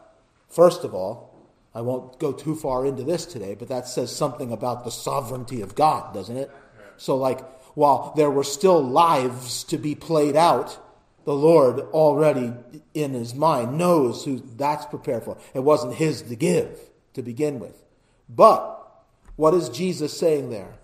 [0.48, 4.50] first of all, I won't go too far into this today, but that says something
[4.50, 6.50] about the sovereignty of God, doesn't it?
[6.96, 7.40] So, like,
[7.74, 10.78] while there were still lives to be played out,
[11.26, 12.54] the Lord already
[12.94, 15.36] in his mind knows who that's prepared for.
[15.52, 16.80] It wasn't his to give
[17.12, 17.84] to begin with.
[18.28, 20.74] But what is Jesus saying there?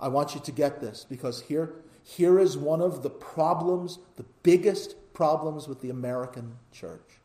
[0.00, 4.26] I want you to get this because here here is one of the problems, the
[4.42, 7.18] biggest problems with the American church,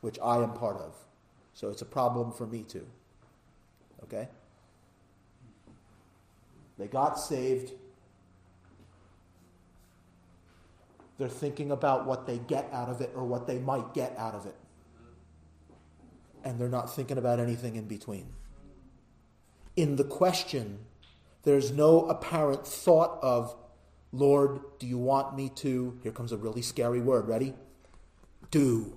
[0.00, 0.94] which I am part of.
[1.52, 2.86] So it's a problem for me too.
[4.04, 4.28] Okay?
[6.78, 7.72] They got saved.
[11.18, 14.34] They're thinking about what they get out of it or what they might get out
[14.34, 14.54] of it.
[16.44, 18.28] And they're not thinking about anything in between.
[19.76, 20.78] In the question,
[21.42, 23.56] there's no apparent thought of
[24.12, 25.98] Lord, do you want me to?
[26.02, 27.28] Here comes a really scary word.
[27.28, 27.54] Ready?
[28.50, 28.96] Do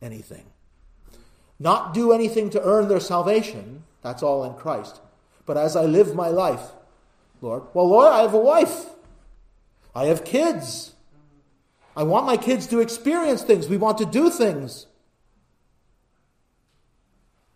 [0.00, 0.46] anything.
[1.58, 3.84] Not do anything to earn their salvation.
[4.02, 5.00] That's all in Christ.
[5.46, 6.70] But as I live my life,
[7.40, 8.86] Lord, well, Lord, I have a wife.
[9.94, 10.94] I have kids.
[11.96, 13.68] I want my kids to experience things.
[13.68, 14.86] We want to do things.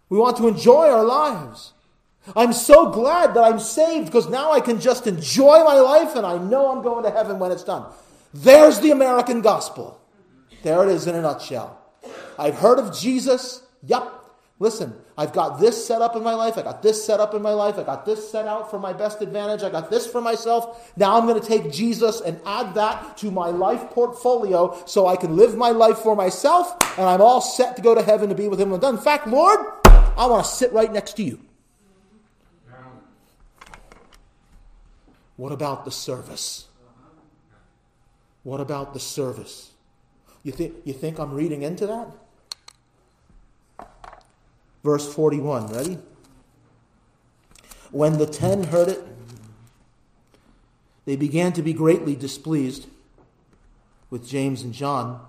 [0.08, 1.72] We want to enjoy our lives.
[2.34, 6.24] I'm so glad that I'm saved because now I can just enjoy my life and
[6.24, 7.84] I know I'm going to heaven when it's done.
[8.32, 10.00] There's the American gospel.
[10.62, 11.78] There it is in a nutshell.
[12.38, 13.62] I've heard of Jesus.
[13.84, 14.10] Yep.
[14.58, 16.56] Listen, I've got this set up in my life.
[16.56, 17.76] I got this set up in my life.
[17.76, 19.62] I got this set out for my best advantage.
[19.62, 20.92] I got this for myself.
[20.96, 25.16] Now I'm going to take Jesus and add that to my life portfolio so I
[25.16, 28.34] can live my life for myself and I'm all set to go to heaven to
[28.34, 28.96] be with Him when it's done.
[28.96, 31.40] In fact, Lord, I want to sit right next to you.
[35.36, 36.66] What about the service?
[38.42, 39.72] What about the service?
[40.42, 42.08] You think, you think I'm reading into that?
[44.84, 45.98] Verse 41, ready?
[47.90, 49.06] When the ten heard it,
[51.06, 52.86] they began to be greatly displeased
[54.10, 55.24] with James and John.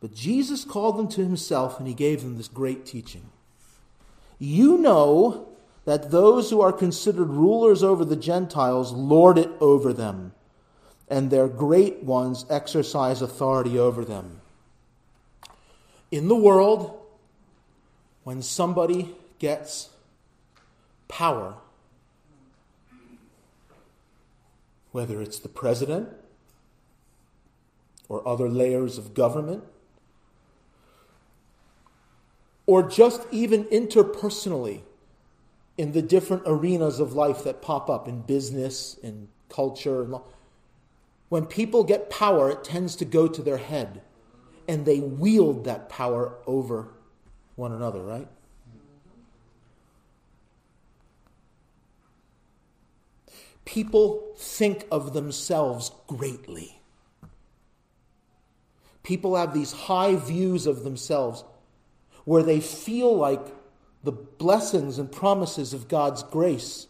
[0.00, 3.30] But Jesus called them to himself and he gave them this great teaching.
[4.38, 5.45] You know
[5.86, 10.32] that those who are considered rulers over the Gentiles lord it over them,
[11.08, 14.40] and their great ones exercise authority over them.
[16.10, 17.00] In the world,
[18.24, 19.90] when somebody gets
[21.06, 21.54] power,
[24.90, 26.08] whether it's the president
[28.08, 29.62] or other layers of government,
[32.66, 34.80] or just even interpersonally
[35.76, 40.08] in the different arenas of life that pop up in business, in culture.
[41.28, 44.02] When people get power, it tends to go to their head,
[44.66, 46.88] and they wield that power over
[47.56, 48.28] one another, right?
[53.64, 56.80] People think of themselves greatly.
[59.02, 61.44] People have these high views of themselves
[62.24, 63.40] where they feel like
[64.04, 66.86] the blessings and promises of God's grace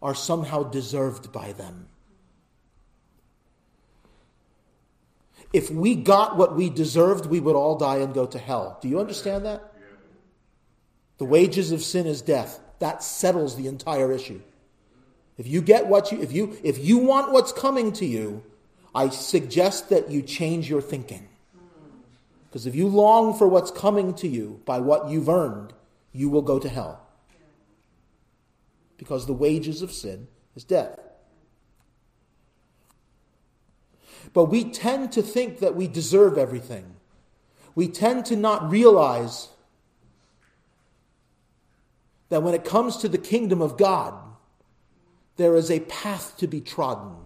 [0.00, 1.88] are somehow deserved by them.
[5.52, 8.78] If we got what we deserved, we would all die and go to hell.
[8.82, 9.72] Do you understand that?
[11.18, 12.58] The wages of sin is death.
[12.80, 14.40] That settles the entire issue.
[15.38, 18.42] If you get what you if you if you want what's coming to you,
[18.94, 21.28] I suggest that you change your thinking.
[22.48, 25.72] Because if you long for what's coming to you by what you've earned,
[26.14, 27.00] you will go to hell.
[28.96, 30.98] Because the wages of sin is death.
[34.32, 36.94] But we tend to think that we deserve everything.
[37.74, 39.48] We tend to not realize
[42.28, 44.14] that when it comes to the kingdom of God,
[45.36, 47.16] there is a path to be trodden.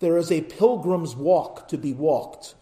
[0.00, 2.54] There is a pilgrim's walk to be walked.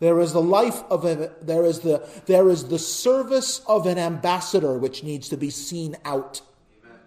[0.00, 3.98] There is the life of a, there is the there is the service of an
[3.98, 6.40] ambassador which needs to be seen out.
[6.84, 6.98] Amen.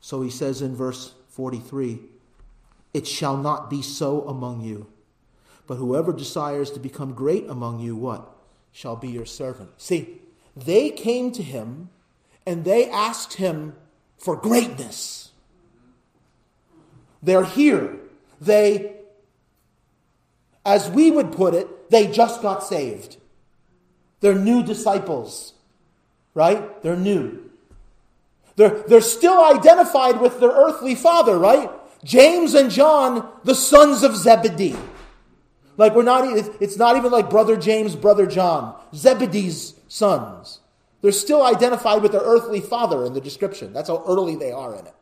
[0.00, 1.98] So he says in verse 43,
[2.92, 4.86] it shall not be so among you.
[5.66, 8.30] But whoever desires to become great among you, what?
[8.70, 9.70] Shall be your servant.
[9.78, 10.20] See,
[10.54, 11.88] they came to him
[12.46, 13.74] and they asked him
[14.16, 15.32] for greatness.
[17.22, 17.98] They're here
[18.40, 18.96] they,
[20.64, 23.16] as we would put it, they just got saved.
[24.20, 25.54] They're new disciples,
[26.34, 26.82] right?
[26.82, 27.50] They're new.
[28.56, 31.70] They're, they're still identified with their earthly father, right?
[32.04, 34.76] James and John, the sons of Zebedee.
[35.76, 36.24] Like we're not,
[36.60, 38.78] it's not even like brother James, brother John.
[38.94, 40.60] Zebedee's sons.
[41.02, 43.72] They're still identified with their earthly father in the description.
[43.72, 44.94] That's how early they are in it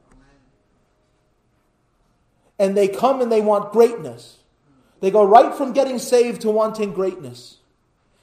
[2.63, 4.39] and they come and they want greatness.
[5.01, 7.57] They go right from getting saved to wanting greatness.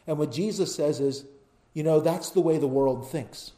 [0.08, 1.26] And what Jesus says is,
[1.74, 3.52] you know, that's the way the world thinks.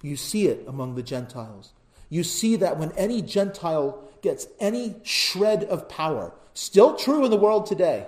[0.00, 1.72] You see it among the Gentiles.
[2.08, 7.36] You see that when any Gentile gets any shred of power, still true in the
[7.36, 8.06] world today,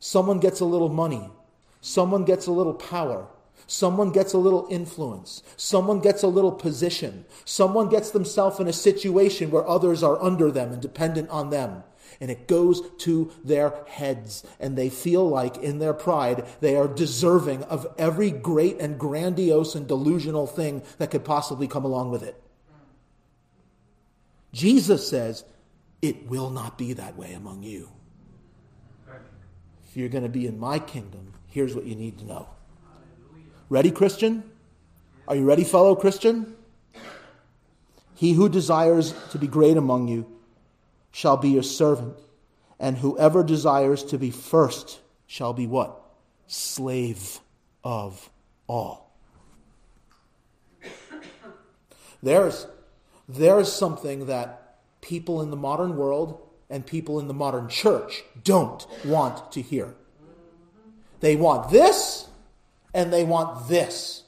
[0.00, 1.30] someone gets a little money,
[1.80, 3.26] someone gets a little power,
[3.70, 5.42] Someone gets a little influence.
[5.58, 7.26] Someone gets a little position.
[7.44, 11.84] Someone gets themselves in a situation where others are under them and dependent on them.
[12.18, 14.42] And it goes to their heads.
[14.58, 19.74] And they feel like, in their pride, they are deserving of every great and grandiose
[19.74, 22.42] and delusional thing that could possibly come along with it.
[24.50, 25.44] Jesus says,
[26.00, 27.90] It will not be that way among you.
[29.86, 32.48] If you're going to be in my kingdom, here's what you need to know.
[33.70, 34.44] Ready, Christian?
[35.26, 36.56] Are you ready, fellow Christian?
[38.14, 40.26] He who desires to be great among you
[41.12, 42.16] shall be your servant,
[42.80, 46.00] and whoever desires to be first shall be what?
[46.46, 47.40] Slave
[47.84, 48.30] of
[48.66, 49.12] all.
[52.22, 52.66] There's,
[53.28, 56.40] there's something that people in the modern world
[56.70, 59.94] and people in the modern church don't want to hear.
[61.20, 62.27] They want this
[62.94, 64.24] and they want this,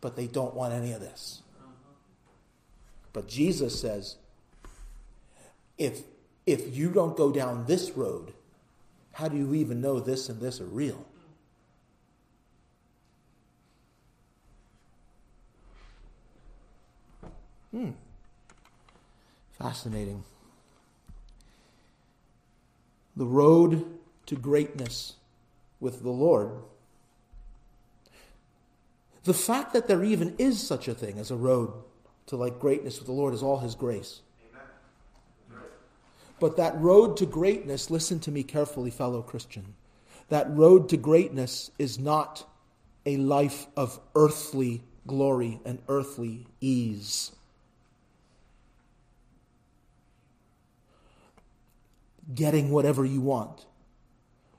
[0.00, 1.42] but they don't want any of this.
[3.12, 4.16] But Jesus says,
[5.76, 6.02] if,
[6.46, 8.32] if you don't go down this road,
[9.12, 11.04] how do you even know this and this are real?
[17.72, 17.90] Hmm.
[19.58, 20.22] Fascinating.
[23.16, 23.84] The road
[24.26, 25.14] to greatness
[25.80, 26.52] with the Lord.
[29.28, 31.70] The fact that there even is such a thing as a road
[32.28, 34.22] to like greatness with the Lord is all his grace.
[36.40, 39.74] But that road to greatness, listen to me carefully, fellow Christian.
[40.30, 42.48] That road to greatness is not
[43.04, 47.32] a life of earthly glory and earthly ease.
[52.34, 53.66] Getting whatever you want.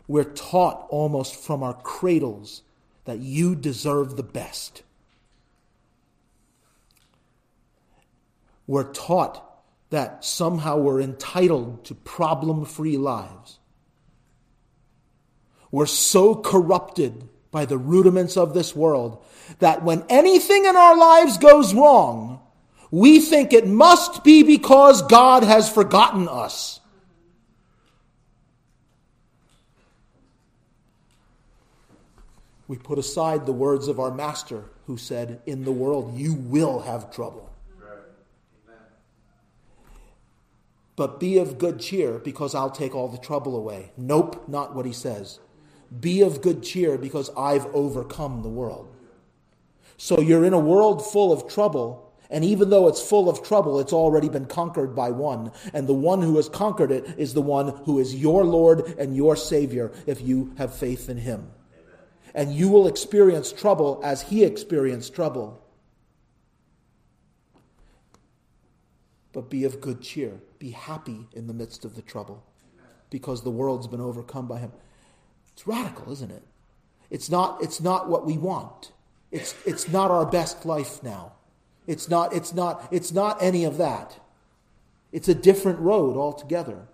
[0.07, 2.61] We're taught almost from our cradles
[3.05, 4.83] that you deserve the best.
[8.67, 9.43] We're taught
[9.89, 13.57] that somehow we're entitled to problem free lives.
[15.71, 19.23] We're so corrupted by the rudiments of this world
[19.59, 22.41] that when anything in our lives goes wrong,
[22.91, 26.78] we think it must be because God has forgotten us.
[32.69, 36.81] We put aside the words of our Master who said, In the world you will
[36.81, 37.49] have trouble.
[40.99, 43.93] but be of good cheer because I'll take all the trouble away.
[43.95, 45.39] Nope, not what he says.
[45.97, 48.93] Be of good cheer because I've overcome the world.
[49.95, 53.79] So you're in a world full of trouble, and even though it's full of trouble,
[53.79, 55.53] it's already been conquered by one.
[55.73, 59.15] And the one who has conquered it is the one who is your Lord and
[59.15, 61.49] your Savior if you have faith in him.
[62.33, 65.61] And you will experience trouble as he experienced trouble.
[69.31, 72.43] But be of good cheer be happy in the midst of the trouble
[73.09, 74.71] because the world's been overcome by him.
[75.53, 76.43] It's radical, isn't it?
[77.09, 78.91] It's not, it's not what we want.
[79.31, 81.33] It's, it's not our best life now.
[81.87, 84.19] It's not, it's, not, it's not any of that.
[85.11, 86.87] It's a different road altogether.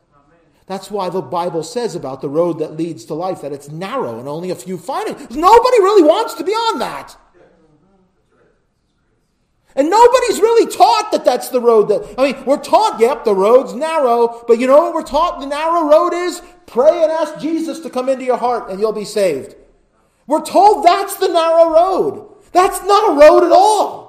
[0.67, 4.19] That's why the Bible says about the road that leads to life that it's narrow
[4.19, 5.31] and only a few find it.
[5.31, 7.15] Nobody really wants to be on that.
[9.75, 13.35] And nobody's really taught that that's the road that, I mean, we're taught, yep, the
[13.35, 16.41] road's narrow, but you know what we're taught the narrow road is?
[16.65, 19.55] Pray and ask Jesus to come into your heart and you'll be saved.
[20.27, 22.35] We're told that's the narrow road.
[22.53, 24.04] That's not a road at all.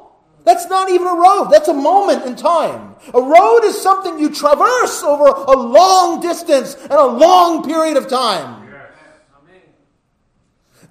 [0.47, 1.49] That's not even a road.
[1.51, 2.95] That's a moment in time.
[3.13, 8.09] A road is something you traverse over a long distance and a long period of
[8.09, 8.66] time.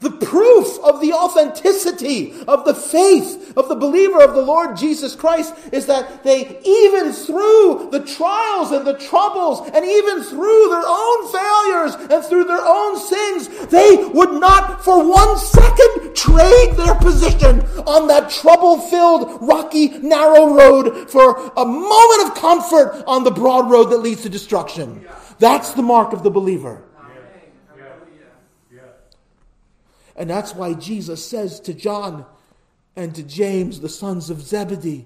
[0.06, 5.16] The proof of the authenticity of the faith of the believer of the Lord Jesus
[5.16, 10.84] Christ is that they, even through the trials and the troubles, and even through their
[10.86, 16.94] own failures and through their own sins, they would not for one second trade their
[16.94, 23.32] position on that trouble filled, rocky, narrow road for a moment of comfort on the
[23.32, 25.04] broad road that leads to destruction.
[25.40, 26.84] That's the mark of the believer.
[30.16, 32.26] And that's why Jesus says to John
[32.96, 35.06] and to James, the sons of Zebedee,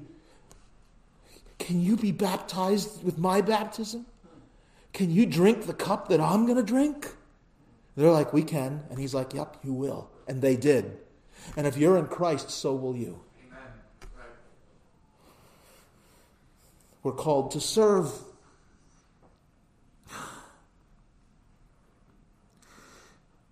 [1.57, 4.05] Can you be baptized with my baptism?
[4.93, 7.07] Can you drink the cup that I'm going to drink?
[7.95, 8.83] They're like, We can.
[8.89, 10.09] And he's like, Yep, you will.
[10.27, 10.97] And they did.
[11.57, 13.21] And if you're in Christ, so will you.
[17.01, 18.11] We're called to serve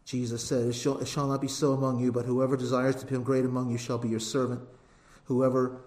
[0.08, 3.06] Jesus said, it shall, it shall not be so among you, but whoever desires to
[3.06, 4.62] become great among you shall be your servant.
[5.26, 5.82] Whoever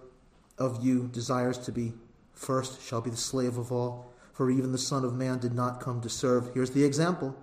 [0.59, 1.93] of you desires to be
[2.35, 4.13] first shall be the slave of all.
[4.31, 6.53] For even the Son of Man did not come to serve.
[6.53, 7.35] Here's the example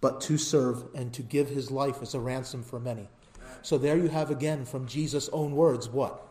[0.00, 3.08] but to serve and to give his life as a ransom for many.
[3.60, 6.26] So there you have again from Jesus' own words what?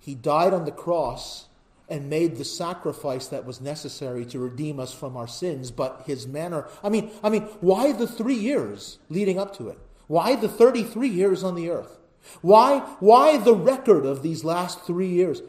[0.00, 1.46] He died on the cross
[1.92, 6.26] and made the sacrifice that was necessary to redeem us from our sins, but his
[6.26, 9.78] manner I mean, I mean, why the 3 years leading up to it?
[10.08, 11.98] Why the 33 years on the earth?
[12.40, 15.42] Why why the record of these last 3 years?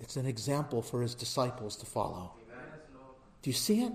[0.00, 2.32] It's an example for his disciples to follow.
[3.42, 3.92] Do you see it?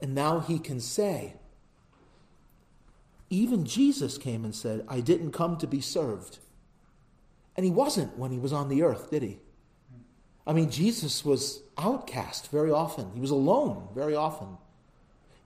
[0.00, 1.34] And now he can say,
[3.30, 6.38] even Jesus came and said, I didn't come to be served,
[7.58, 9.40] and he wasn't when he was on the earth, did he?
[10.46, 13.10] I mean, Jesus was outcast very often.
[13.14, 14.58] He was alone very often.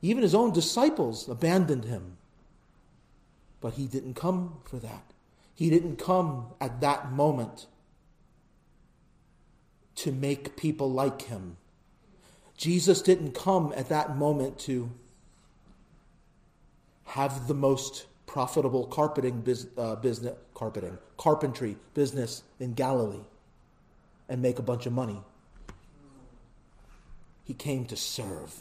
[0.03, 2.19] Even his own disciples abandoned him.
[3.63, 5.05] But he didn't come for that.
[5.55, 7.67] He didn't come at that moment
[9.95, 11.57] to make people like him.
[12.59, 14.91] Jesus didn't come at that moment to
[17.05, 19.45] have the most profitable carpeting
[19.77, 23.27] uh, business, carpeting, carpentry business in Galilee
[24.27, 25.21] and make a bunch of money.
[27.45, 28.55] He came to serve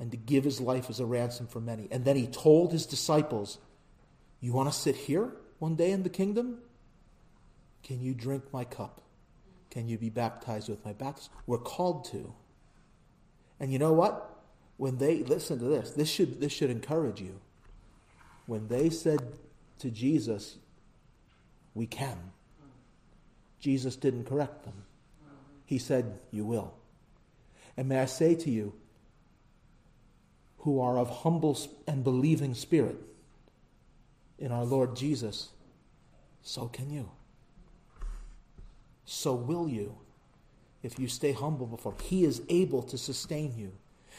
[0.00, 1.88] and to give his life as a ransom for many.
[1.90, 3.58] And then he told his disciples,
[4.40, 6.60] You want to sit here one day in the kingdom?
[7.82, 9.02] Can you drink my cup?
[9.68, 11.34] Can you be baptized with my baptism?
[11.46, 12.32] We're called to.
[13.60, 14.40] And you know what?
[14.78, 17.40] When they listen to this, this should this should encourage you.
[18.46, 19.20] When they said
[19.78, 20.56] to Jesus,
[21.74, 22.32] "We can,"
[23.60, 24.84] Jesus didn't correct them.
[25.64, 26.74] He said, "You will."
[27.76, 28.72] And may I say to you,
[30.66, 32.96] who are of humble and believing spirit
[34.36, 35.50] in our Lord Jesus,
[36.42, 37.08] so can you.
[39.04, 39.96] So will you
[40.82, 41.94] if you stay humble before.
[42.02, 43.72] He is able to sustain you.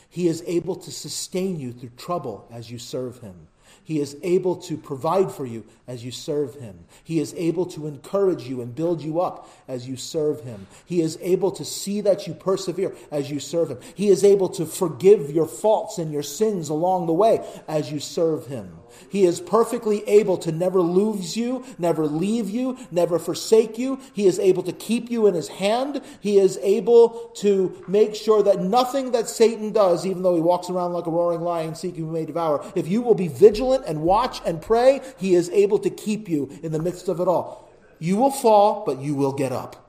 [0.10, 3.50] He is able to sustain you through trouble as you serve him.
[3.84, 6.86] He is able to provide for you as you serve Him.
[7.04, 10.68] He is able to encourage you and build you up as you serve Him.
[10.86, 13.80] He is able to see that you persevere as you serve Him.
[13.96, 18.00] He is able to forgive your faults and your sins along the way as you
[18.00, 18.78] serve Him.
[19.10, 24.00] He is perfectly able to never lose you, never leave you, never forsake you.
[24.14, 26.02] He is able to keep you in his hand.
[26.20, 30.70] He is able to make sure that nothing that Satan does, even though he walks
[30.70, 34.02] around like a roaring lion seeking who may devour, if you will be vigilant and
[34.02, 37.70] watch and pray, he is able to keep you in the midst of it all.
[38.00, 39.84] You will fall, but you will get up.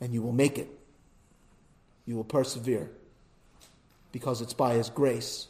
[0.00, 0.68] And you will make it.
[2.06, 2.90] You will persevere
[4.12, 5.48] because it's by his grace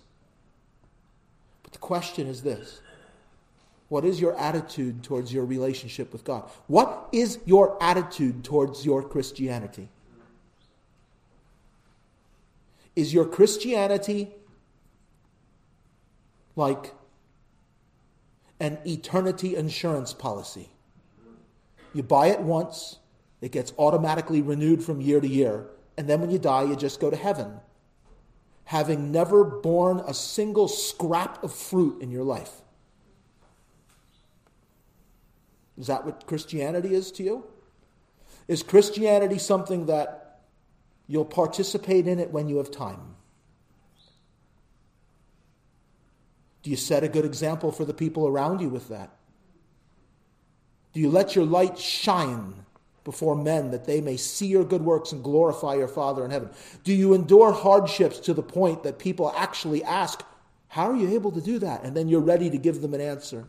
[1.68, 2.80] but the question is this
[3.90, 6.48] What is your attitude towards your relationship with God?
[6.66, 9.90] What is your attitude towards your Christianity?
[12.96, 14.30] Is your Christianity
[16.56, 16.94] like
[18.58, 20.70] an eternity insurance policy?
[21.92, 22.98] You buy it once,
[23.42, 25.66] it gets automatically renewed from year to year,
[25.98, 27.60] and then when you die, you just go to heaven
[28.68, 32.50] having never borne a single scrap of fruit in your life.
[35.78, 37.46] Is that what Christianity is to you?
[38.46, 40.40] Is Christianity something that
[41.06, 43.14] you'll participate in it when you have time?
[46.62, 49.16] Do you set a good example for the people around you with that?
[50.92, 52.66] Do you let your light shine
[53.09, 56.50] before men that they may see your good works and glorify your Father in heaven?
[56.84, 60.22] Do you endure hardships to the point that people actually ask,
[60.68, 61.84] How are you able to do that?
[61.84, 63.46] And then you're ready to give them an answer.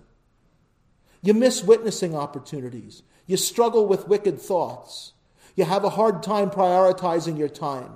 [1.22, 3.04] You miss witnessing opportunities.
[3.28, 5.12] You struggle with wicked thoughts.
[5.58, 7.92] You have a hard time prioritizing your time.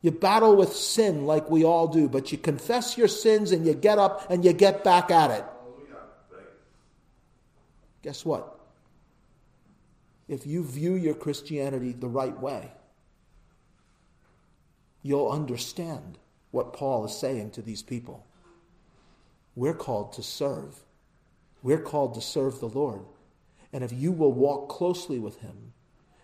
[0.00, 3.72] You battle with sin like we all do, but you confess your sins and you
[3.72, 5.44] get up and you get back at it.
[8.02, 8.58] Guess what?
[10.32, 12.72] If you view your Christianity the right way,
[15.02, 16.18] you'll understand
[16.50, 18.26] what Paul is saying to these people.
[19.54, 20.84] We're called to serve.
[21.62, 23.02] We're called to serve the Lord.
[23.72, 25.72] And if you will walk closely with Him,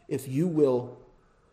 [0.06, 0.98] if you will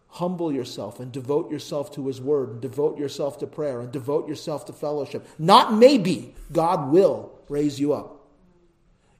[0.07, 4.27] humble yourself and devote yourself to His Word, and devote yourself to prayer, and devote
[4.27, 8.14] yourself to fellowship, not maybe, God will raise you up.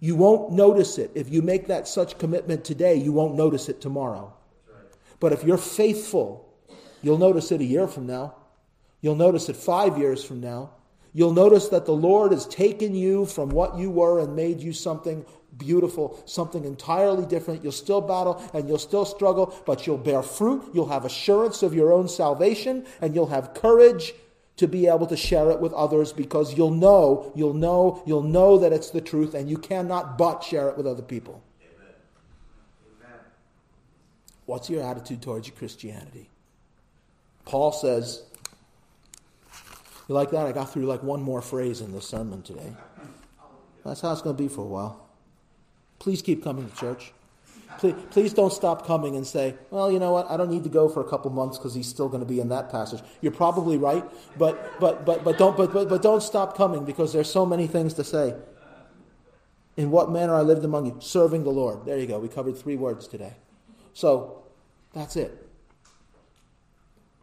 [0.06, 1.10] You won't notice it.
[1.16, 4.32] If you make that such commitment today, you won't notice it tomorrow.
[5.20, 6.48] But if you're faithful,
[7.02, 8.36] you'll notice it a year from now.
[9.02, 10.70] You'll notice it five years from now.
[11.12, 14.74] You'll notice that the Lord has taken you from what you were and made you
[14.74, 15.26] something
[15.58, 17.64] beautiful, something entirely different.
[17.64, 20.70] You'll still battle and you'll still struggle, but you'll bear fruit.
[20.72, 24.14] You'll have assurance of your own salvation and you'll have courage
[24.58, 28.58] to be able to share it with others because you'll know, you'll know, you'll know
[28.58, 31.44] that it's the truth and you cannot but share it with other people.
[31.62, 31.94] Amen.
[33.02, 33.20] Amen.
[34.46, 36.30] What's your attitude towards your Christianity?
[37.44, 38.24] Paul says,
[40.08, 40.46] You like that?
[40.46, 42.74] I got through like one more phrase in the sermon today.
[43.84, 45.06] That's how it's going to be for a while.
[46.00, 47.14] Please keep coming to church.
[47.78, 50.70] Please, please don't stop coming and say, well, you know what, I don't need to
[50.70, 53.02] go for a couple months because he's still going to be in that passage.
[53.22, 54.04] You're probably right,
[54.38, 57.68] but, but, but, but, don't, but, but, but don't stop coming because there's so many
[57.68, 58.34] things to say.
[59.78, 60.98] In what manner I lived among you?
[61.02, 61.86] Serving the Lord.
[61.86, 62.18] There you go.
[62.18, 63.34] We covered three words today.
[63.94, 64.44] So
[64.94, 65.46] that's it.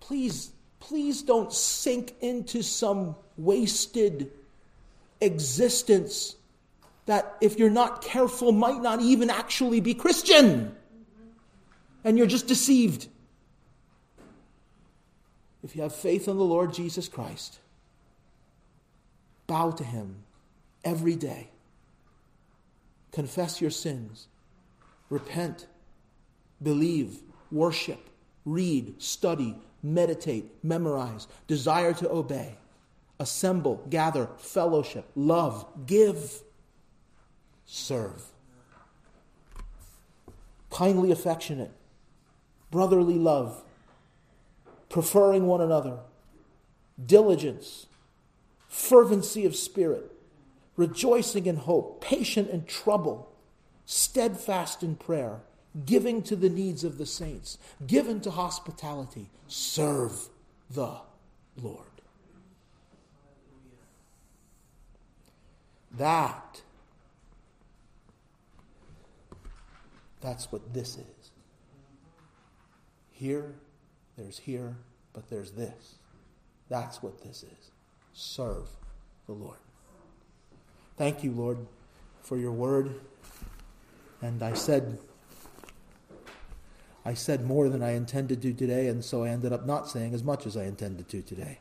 [0.01, 4.31] Please, please don't sink into some wasted
[5.23, 6.37] existence
[7.07, 10.75] that, if you're not careful, might not even actually be Christian.
[12.05, 13.09] And you're just deceived.
[15.63, 17.59] If you have faith in the Lord Jesus Christ,
[19.47, 20.25] bow to Him
[20.85, 21.49] every day.
[23.13, 24.27] Confess your sins.
[25.11, 25.67] Repent,
[26.63, 27.19] believe,
[27.51, 28.01] worship,
[28.45, 32.57] read, study, meditate, memorize, desire to obey,
[33.21, 36.43] assemble, gather, fellowship, love, give,
[37.73, 38.23] serve.
[40.71, 41.73] Kindly affectionate,
[42.71, 43.63] brotherly love,
[44.91, 46.01] preferring one another,
[47.05, 47.87] diligence,
[48.69, 50.13] fervency of spirit,
[50.77, 53.33] rejoicing in hope, patient in trouble,
[53.87, 55.41] steadfast in prayer,
[55.87, 57.57] giving to the needs of the saints,
[57.87, 60.29] given to hospitality, serve
[60.71, 60.97] the
[61.57, 61.87] Lord.
[65.97, 66.61] That,
[70.23, 71.31] that's what this is.
[73.11, 73.55] Here,
[74.17, 74.77] there's here,
[75.13, 75.97] but there's this.
[76.69, 77.71] That's what this is.
[78.13, 78.69] Serve
[79.27, 79.59] the Lord.
[80.97, 81.59] Thank you, Lord,
[82.23, 82.95] for your word.
[84.21, 84.99] And I said,
[87.05, 90.15] I said more than I intended to today, and so I ended up not saying
[90.15, 91.59] as much as I intended to today.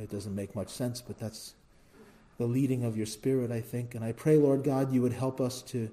[0.00, 1.54] It doesn't make much sense, but that's
[2.38, 3.94] the leading of your Spirit, I think.
[3.94, 5.90] And I pray, Lord God, you would help us to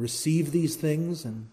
[0.00, 1.24] receive these things.
[1.24, 1.48] And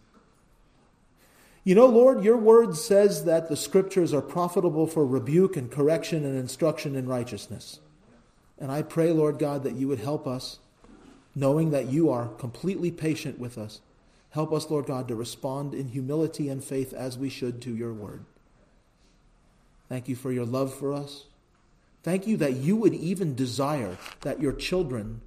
[1.63, 6.23] you know, Lord, your word says that the scriptures are profitable for rebuke and correction
[6.23, 7.79] and instruction in righteousness.
[8.57, 10.59] And I pray, Lord God, that you would help us,
[11.35, 13.81] knowing that you are completely patient with us.
[14.31, 17.93] Help us, Lord God, to respond in humility and faith as we should to your
[17.93, 18.23] word.
[19.89, 21.25] Thank you for your love for us.
[22.03, 25.21] Thank you that you would even desire that your children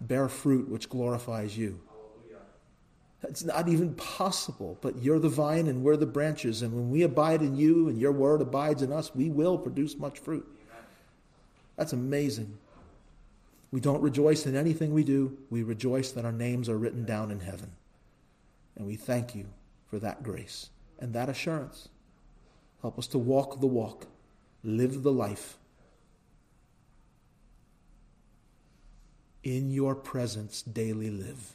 [0.00, 1.80] bear fruit which glorifies you.
[3.24, 6.62] It's not even possible, but you're the vine and we're the branches.
[6.62, 9.96] And when we abide in you and your word abides in us, we will produce
[9.96, 10.46] much fruit.
[11.76, 12.58] That's amazing.
[13.70, 17.30] We don't rejoice in anything we do, we rejoice that our names are written down
[17.30, 17.72] in heaven.
[18.76, 19.46] And we thank you
[19.88, 21.88] for that grace and that assurance.
[22.82, 24.06] Help us to walk the walk,
[24.62, 25.56] live the life.
[29.42, 31.54] In your presence, daily live.